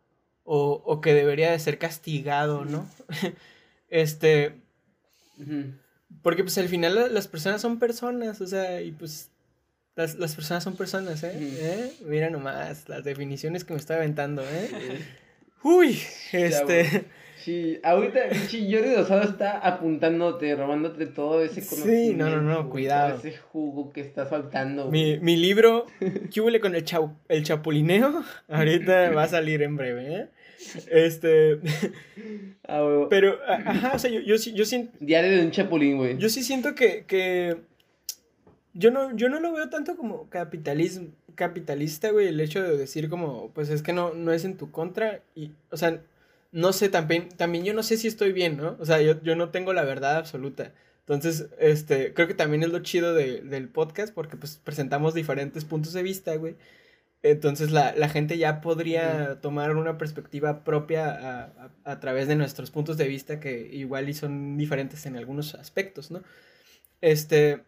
[0.44, 2.88] o, o que debería de ser castigado, ¿no?
[3.88, 4.54] este...
[6.22, 9.30] Porque pues al final las personas son personas, o sea, y pues
[9.94, 11.32] las, personas son personas, ¿eh?
[11.34, 11.92] ¿eh?
[12.06, 14.70] Mira nomás las definiciones que me está aventando, ¿eh?
[15.62, 15.98] Uy,
[16.32, 17.06] este...
[17.38, 22.10] Sí, ahorita Jordi Rosado está apuntándote, robándote todo ese conocimiento.
[22.10, 23.16] Sí, no, no, no, cuidado.
[23.16, 24.90] ese jugo que está faltando.
[24.90, 25.86] Mi, mi libro,
[26.32, 26.84] ¿qué huele con el,
[27.28, 28.24] el chapulineo?
[28.48, 30.28] Ahorita va a salir en breve, ¿eh?
[30.90, 31.60] Este.
[32.70, 34.92] Ah, pero, ajá, o sea, yo, yo, yo siento.
[35.00, 36.18] Diario de un chapulín, güey.
[36.18, 37.04] Yo sí siento que.
[37.06, 37.56] que
[38.74, 43.08] yo, no, yo no lo veo tanto como capitalismo, capitalista, güey, el hecho de decir,
[43.08, 45.22] como, pues es que no, no es en tu contra.
[45.34, 46.02] Y, o sea,
[46.52, 48.76] no sé, también, también yo no sé si estoy bien, ¿no?
[48.78, 50.74] O sea, yo, yo no tengo la verdad absoluta.
[51.00, 55.64] Entonces, este, creo que también es lo chido de, del podcast porque pues presentamos diferentes
[55.64, 56.56] puntos de vista, güey.
[57.22, 61.52] Entonces la, gente ya podría tomar una perspectiva propia
[61.84, 66.10] a, través de nuestros puntos de vista que igual y son diferentes en algunos aspectos,
[66.10, 66.22] ¿no?
[67.00, 67.64] Este,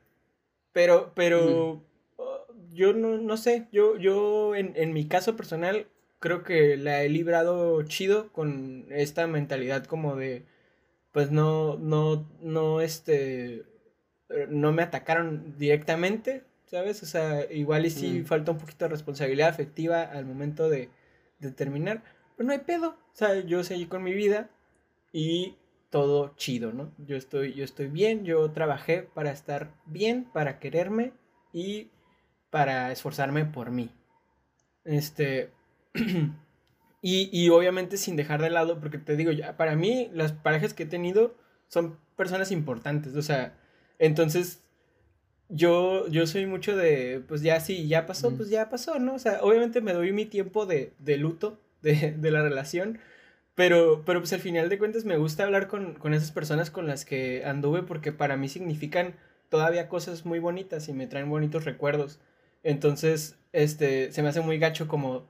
[0.73, 1.85] pero, pero
[2.17, 5.87] oh, yo no, sé, yo, yo en, en, mi caso personal
[6.21, 10.47] creo que la he librado chido con esta mentalidad como de,
[11.13, 13.65] pues no, no, no, este,
[14.49, 17.03] no me atacaron directamente, ¿sabes?
[17.03, 18.27] O sea, igual y sí mm.
[18.27, 20.91] falta un poquito de responsabilidad afectiva al momento de,
[21.41, 22.03] de terminar,
[22.37, 24.51] pero no hay pedo, o sea, yo seguí con mi vida
[25.13, 25.57] y
[25.91, 26.93] todo chido, ¿no?
[26.99, 31.13] Yo estoy, yo estoy bien, yo trabajé para estar bien, para quererme
[31.53, 31.91] y
[32.51, 33.91] para esforzarme por mí.
[34.85, 35.51] Este,
[37.03, 40.75] Y, y obviamente sin dejar de lado, porque te digo, ya, para mí las parejas
[40.75, 41.35] que he tenido
[41.69, 43.59] son personas importantes, o sea,
[43.99, 44.63] entonces
[45.51, 49.15] yo, yo soy mucho de, pues ya sí, ya pasó, pues ya pasó, ¿no?
[49.15, 52.99] O sea, obviamente me doy mi tiempo de, de luto de, de, la relación,
[53.55, 56.87] pero, pero pues al final de cuentas me gusta hablar con, con esas personas con
[56.87, 59.15] las que anduve porque para mí significan
[59.49, 62.21] todavía cosas muy bonitas y me traen bonitos recuerdos.
[62.63, 65.27] Entonces, este, se me hace muy gacho como,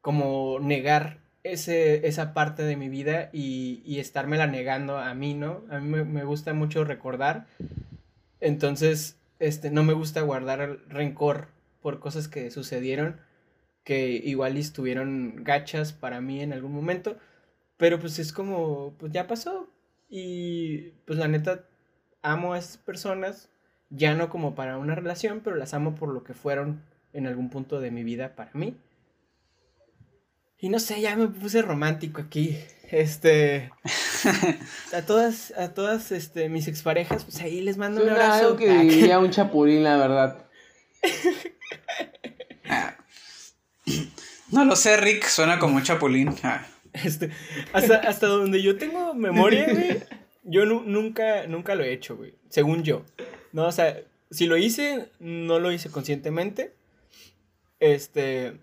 [0.00, 5.64] como negar ese, esa parte de mi vida y, y estármela negando a mí, ¿no?
[5.70, 7.46] A mí me, me, gusta mucho recordar.
[8.40, 11.48] Entonces, este, no me gusta guardar rencor
[11.80, 13.20] por cosas que sucedieron,
[13.82, 17.18] que igual estuvieron gachas para mí en algún momento.
[17.76, 19.68] Pero pues es como, pues ya pasó.
[20.08, 21.64] Y pues la neta,
[22.22, 23.50] amo a esas personas,
[23.90, 27.50] ya no como para una relación, pero las amo por lo que fueron en algún
[27.50, 28.76] punto de mi vida para mí.
[30.56, 32.56] Y no sé, ya me puse romántico aquí.
[32.92, 33.72] Este.
[34.92, 38.44] a todas, a todas este, mis exparejas, pues ahí les mando Suena un abrazo.
[38.44, 40.46] algo que diría un chapulín, la verdad.
[44.52, 46.34] No lo sé, Rick, suena como un chapulín.
[46.42, 46.66] Ah.
[46.92, 47.30] Este,
[47.72, 50.02] hasta, hasta donde yo tengo memoria, güey,
[50.44, 52.34] yo nu nunca, nunca lo he hecho, güey.
[52.50, 53.02] Según yo.
[53.52, 53.98] No, o sea,
[54.30, 56.74] si lo hice, no lo hice conscientemente.
[57.80, 58.58] Este.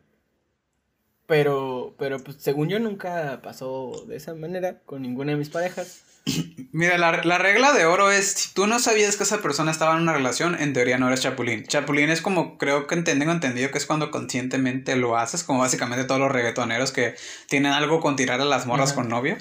[1.29, 6.01] Pero, pero pues según yo nunca pasó de esa manera con ninguna de mis parejas.
[6.71, 9.95] Mira, la, la, regla de oro es, si tú no sabías que esa persona estaba
[9.95, 11.67] en una relación, en teoría no eres chapulín.
[11.67, 16.03] Chapulín es como, creo que tengo entendido que es cuando conscientemente lo haces, como básicamente
[16.05, 17.13] todos los reggaetoneros que
[17.47, 19.01] tienen algo con tirar a las morras Ajá.
[19.01, 19.37] con novio.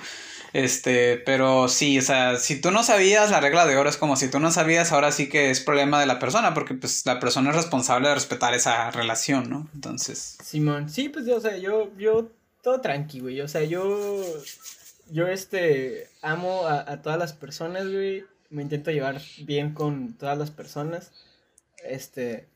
[0.52, 4.16] Este, pero sí, o sea, si tú no sabías, la regla de oro es como
[4.16, 7.20] si tú no sabías, ahora sí que es problema de la persona, porque pues la
[7.20, 9.68] persona es responsable de respetar esa relación, ¿no?
[9.74, 10.38] Entonces.
[10.42, 12.30] Simón, sí, pues, o sea, yo, yo,
[12.62, 14.22] todo tranqui, güey, o sea, yo,
[15.10, 20.38] yo, este, amo a, a todas las personas, güey, me intento llevar bien con todas
[20.38, 21.12] las personas,
[21.84, 22.48] este,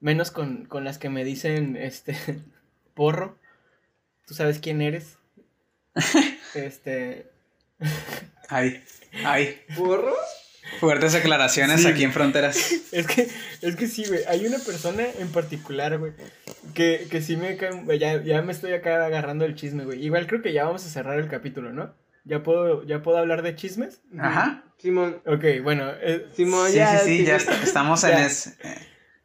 [0.00, 2.16] menos con, con las que me dicen, este,
[2.94, 3.38] porro,
[4.26, 5.18] tú sabes quién eres,
[6.54, 7.33] este...
[8.48, 8.82] Ay,
[9.24, 9.60] ay.
[9.76, 10.14] ¿Burro?
[10.80, 11.88] Fuertes declaraciones sí.
[11.88, 12.72] aquí en Fronteras.
[12.92, 13.28] Es que,
[13.60, 14.20] es que sí, güey.
[14.28, 16.12] Hay una persona en particular, güey,
[16.74, 17.98] que, que sí me cae.
[17.98, 20.04] Ya, ya me estoy acá agarrando el chisme, güey.
[20.04, 21.94] Igual creo que ya vamos a cerrar el capítulo, ¿no?
[22.24, 24.00] ¿Ya puedo, ya puedo hablar de chismes?
[24.18, 24.64] Ajá.
[24.78, 25.20] Simón.
[25.26, 25.90] Ok, bueno.
[26.00, 26.98] Eh, Simón, sí, ya.
[27.00, 28.20] Sí, sí, ya estamos ya.
[28.20, 28.58] en, es,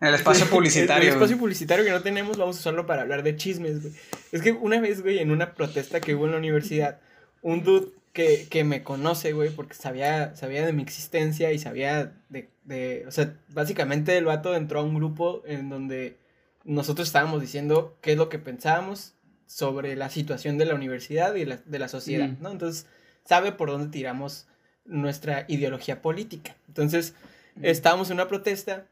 [0.01, 1.03] en el espacio publicitario.
[1.03, 3.93] El, el espacio publicitario que no tenemos, vamos a usarlo para hablar de chismes, güey.
[4.31, 6.99] Es que una vez, güey, en una protesta que hubo en la universidad,
[7.41, 12.13] un dude que, que me conoce, güey, porque sabía, sabía de mi existencia y sabía
[12.29, 16.17] de, de, o sea, básicamente el vato entró a un grupo en donde
[16.63, 19.13] nosotros estábamos diciendo qué es lo que pensábamos
[19.47, 22.41] sobre la situación de la universidad y la, de la sociedad, mm.
[22.41, 22.51] ¿no?
[22.51, 22.85] Entonces,
[23.25, 24.47] sabe por dónde tiramos
[24.85, 26.55] nuestra ideología política.
[26.67, 27.15] Entonces,
[27.55, 27.65] mm.
[27.65, 28.85] estábamos en una protesta,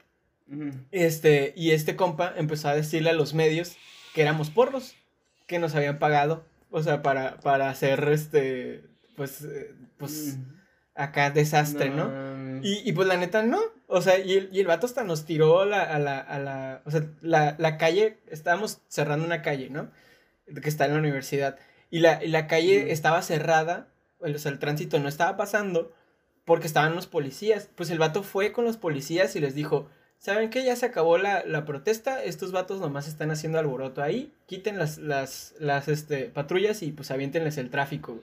[0.48, 0.70] mm.
[0.92, 3.76] este, y este compa empezó a decirle a los medios
[4.14, 4.96] que éramos porros,
[5.46, 8.84] que nos habían pagado, o sea, para, para hacer, este,
[9.18, 10.44] pues, eh, pues, mm.
[10.94, 12.08] acá desastre, ¿no?
[12.08, 12.64] ¿no?
[12.64, 15.26] Y, y, pues la neta no, o sea, y el, y el vato hasta nos
[15.26, 19.70] tiró la, a la, a la, o sea, la, la calle, estábamos cerrando una calle,
[19.72, 19.90] ¿no?
[20.46, 21.58] Que está en la universidad,
[21.90, 22.90] y la, y la calle mm.
[22.90, 23.88] estaba cerrada,
[24.20, 25.92] o sea, el tránsito no estaba pasando
[26.46, 29.90] porque estaban los policías, pues el vato fue con los policías y les dijo,
[30.20, 30.64] ¿saben qué?
[30.64, 35.00] Ya se acabó la, la, protesta, estos vatos nomás están haciendo alboroto ahí, quiten las,
[35.00, 38.22] las, las este, patrullas y pues aviéntenles el tráfico.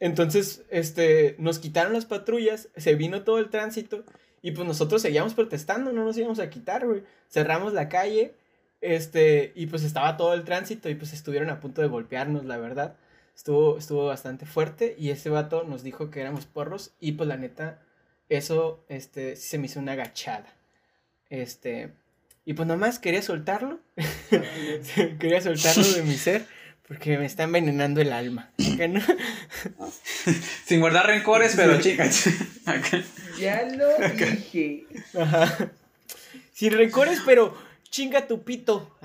[0.00, 4.04] Entonces, este, nos quitaron las patrullas, se vino todo el tránsito
[4.42, 7.02] y pues nosotros seguíamos protestando, no nos íbamos a quitar, güey.
[7.28, 8.34] Cerramos la calle,
[8.80, 12.56] este, y pues estaba todo el tránsito y pues estuvieron a punto de golpearnos, la
[12.56, 12.96] verdad.
[13.36, 17.36] Estuvo, estuvo bastante fuerte y ese vato nos dijo que éramos porros y pues la
[17.36, 17.80] neta,
[18.28, 20.54] eso, este, se me hizo una agachada.
[21.28, 21.92] Este,
[22.46, 23.80] y pues nomás quería soltarlo,
[25.18, 26.46] quería soltarlo de mi ser.
[26.90, 28.50] Porque me está envenenando el alma.
[28.58, 29.00] ¿no?
[30.66, 32.24] Sin guardar rencores, pero chicas.
[33.38, 34.86] ya lo dije.
[35.16, 35.70] Ajá.
[36.52, 37.56] Sin rencores, pero
[37.90, 38.98] chinga tu pito.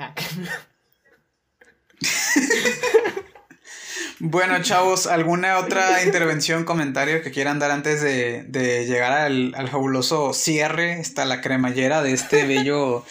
[4.17, 9.69] bueno, chavos, ¿alguna otra intervención, comentario que quieran dar antes de, de llegar al, al,
[9.69, 13.05] fabuloso cierre, está la cremallera de este bello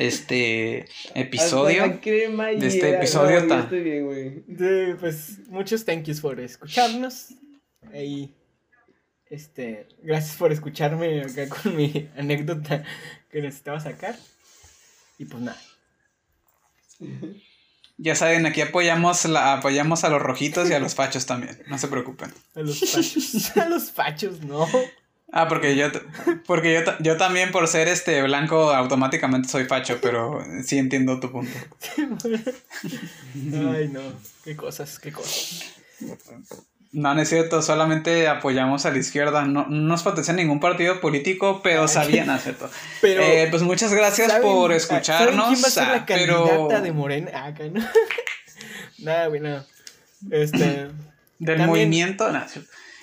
[0.00, 2.00] este episodio.
[2.02, 3.70] de este episodio no, tan...
[3.70, 7.28] Sí, pues muchos thank yous por escucharnos.
[7.94, 8.34] Y
[9.26, 12.82] este, gracias por escucharme acá con mi anécdota
[13.30, 14.16] que necesitaba sacar.
[15.18, 15.60] Y pues nada.
[17.98, 21.76] Ya saben, aquí apoyamos, la, apoyamos a los rojitos y a los fachos también, no
[21.76, 22.32] se preocupen.
[22.54, 24.66] A los fachos, a los fachos, no.
[25.32, 25.86] Ah, porque yo,
[26.46, 31.30] porque yo, yo también por ser este blanco automáticamente soy facho, pero sí entiendo tu
[31.30, 31.56] punto.
[33.76, 34.00] Ay, no,
[34.44, 35.64] qué cosas, qué cosas.
[36.92, 39.44] No, no es cierto, solamente apoyamos a la izquierda.
[39.44, 42.68] No, no nos pertenece a ningún partido político, pero sabían hacerlo.
[43.00, 45.48] Pero, eh, pues muchas gracias por escucharnos.
[45.50, 47.30] ¿Quién va a ser la candidata de Morena?
[47.32, 47.80] Ah, acá, ¿no?
[48.98, 49.66] Nada, güey, nada.
[50.30, 50.88] Este.
[51.38, 52.48] Del movimiento, nada.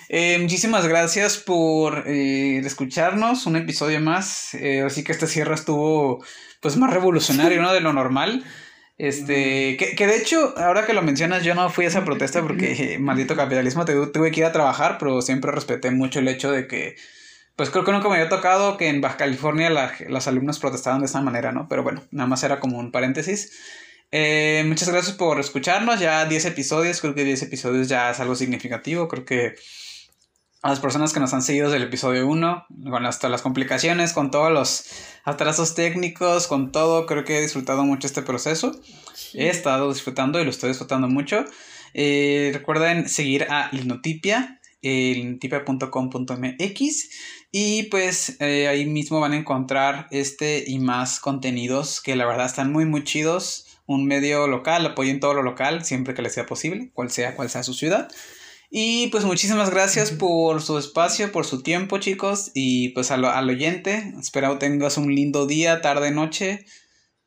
[0.08, 3.46] Eh, muchísimas gracias por eh, escucharnos.
[3.46, 4.54] Un episodio más.
[4.54, 6.24] Eh, así que este cierre estuvo
[6.60, 7.72] pues más revolucionario, ¿no?
[7.72, 8.44] De lo normal.
[8.96, 12.42] Este, que, que, de hecho, ahora que lo mencionas, yo no fui a esa protesta
[12.42, 16.66] porque maldito capitalismo, tuve que ir a trabajar, pero siempre respeté mucho el hecho de
[16.66, 16.96] que,
[17.54, 20.98] pues creo que nunca me había tocado que en Baja California la, los alumnos protestaban
[20.98, 21.68] de esa manera, ¿no?
[21.68, 23.52] Pero bueno, nada más era como un paréntesis.
[24.64, 29.06] muchas gracias por escucharnos, ya 10 episodios, creo que 10 episodios ya es algo significativo,
[29.06, 29.54] creo que
[30.62, 34.12] a las personas que nos han seguido desde el episodio 1, con hasta las complicaciones,
[34.12, 34.86] con todos los
[35.24, 38.72] atrasos técnicos, con todo, creo que he disfrutado mucho este proceso.
[39.34, 41.44] He estado disfrutando y lo estoy disfrutando mucho.
[41.94, 47.08] Eh, recuerden seguir a Linotipia, eh, linotipia.com.mx
[47.50, 52.46] y pues eh, ahí mismo van a encontrar este y más contenidos que la verdad
[52.46, 53.64] están muy muy chidos.
[53.86, 57.48] Un medio local, apoyen todo lo local siempre que les sea posible, cual sea cual
[57.48, 58.08] sea su ciudad.
[58.70, 62.50] Y pues muchísimas gracias por su espacio, por su tiempo, chicos.
[62.54, 66.66] Y pues al, al oyente, espero tengas un lindo día, tarde, noche,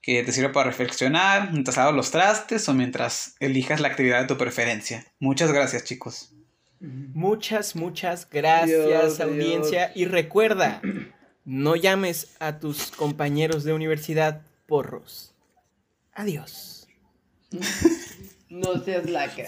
[0.02, 4.28] que te sirva para reflexionar mientras hagas los trastes o mientras elijas la actividad de
[4.28, 5.06] tu preferencia.
[5.20, 6.34] Muchas gracias, chicos.
[6.80, 9.92] Muchas, muchas gracias, audiencia.
[9.96, 10.82] Y recuerda,
[11.46, 15.34] no llames a tus compañeros de universidad porros.
[16.14, 16.88] Adiós.
[18.52, 19.46] No seas laca.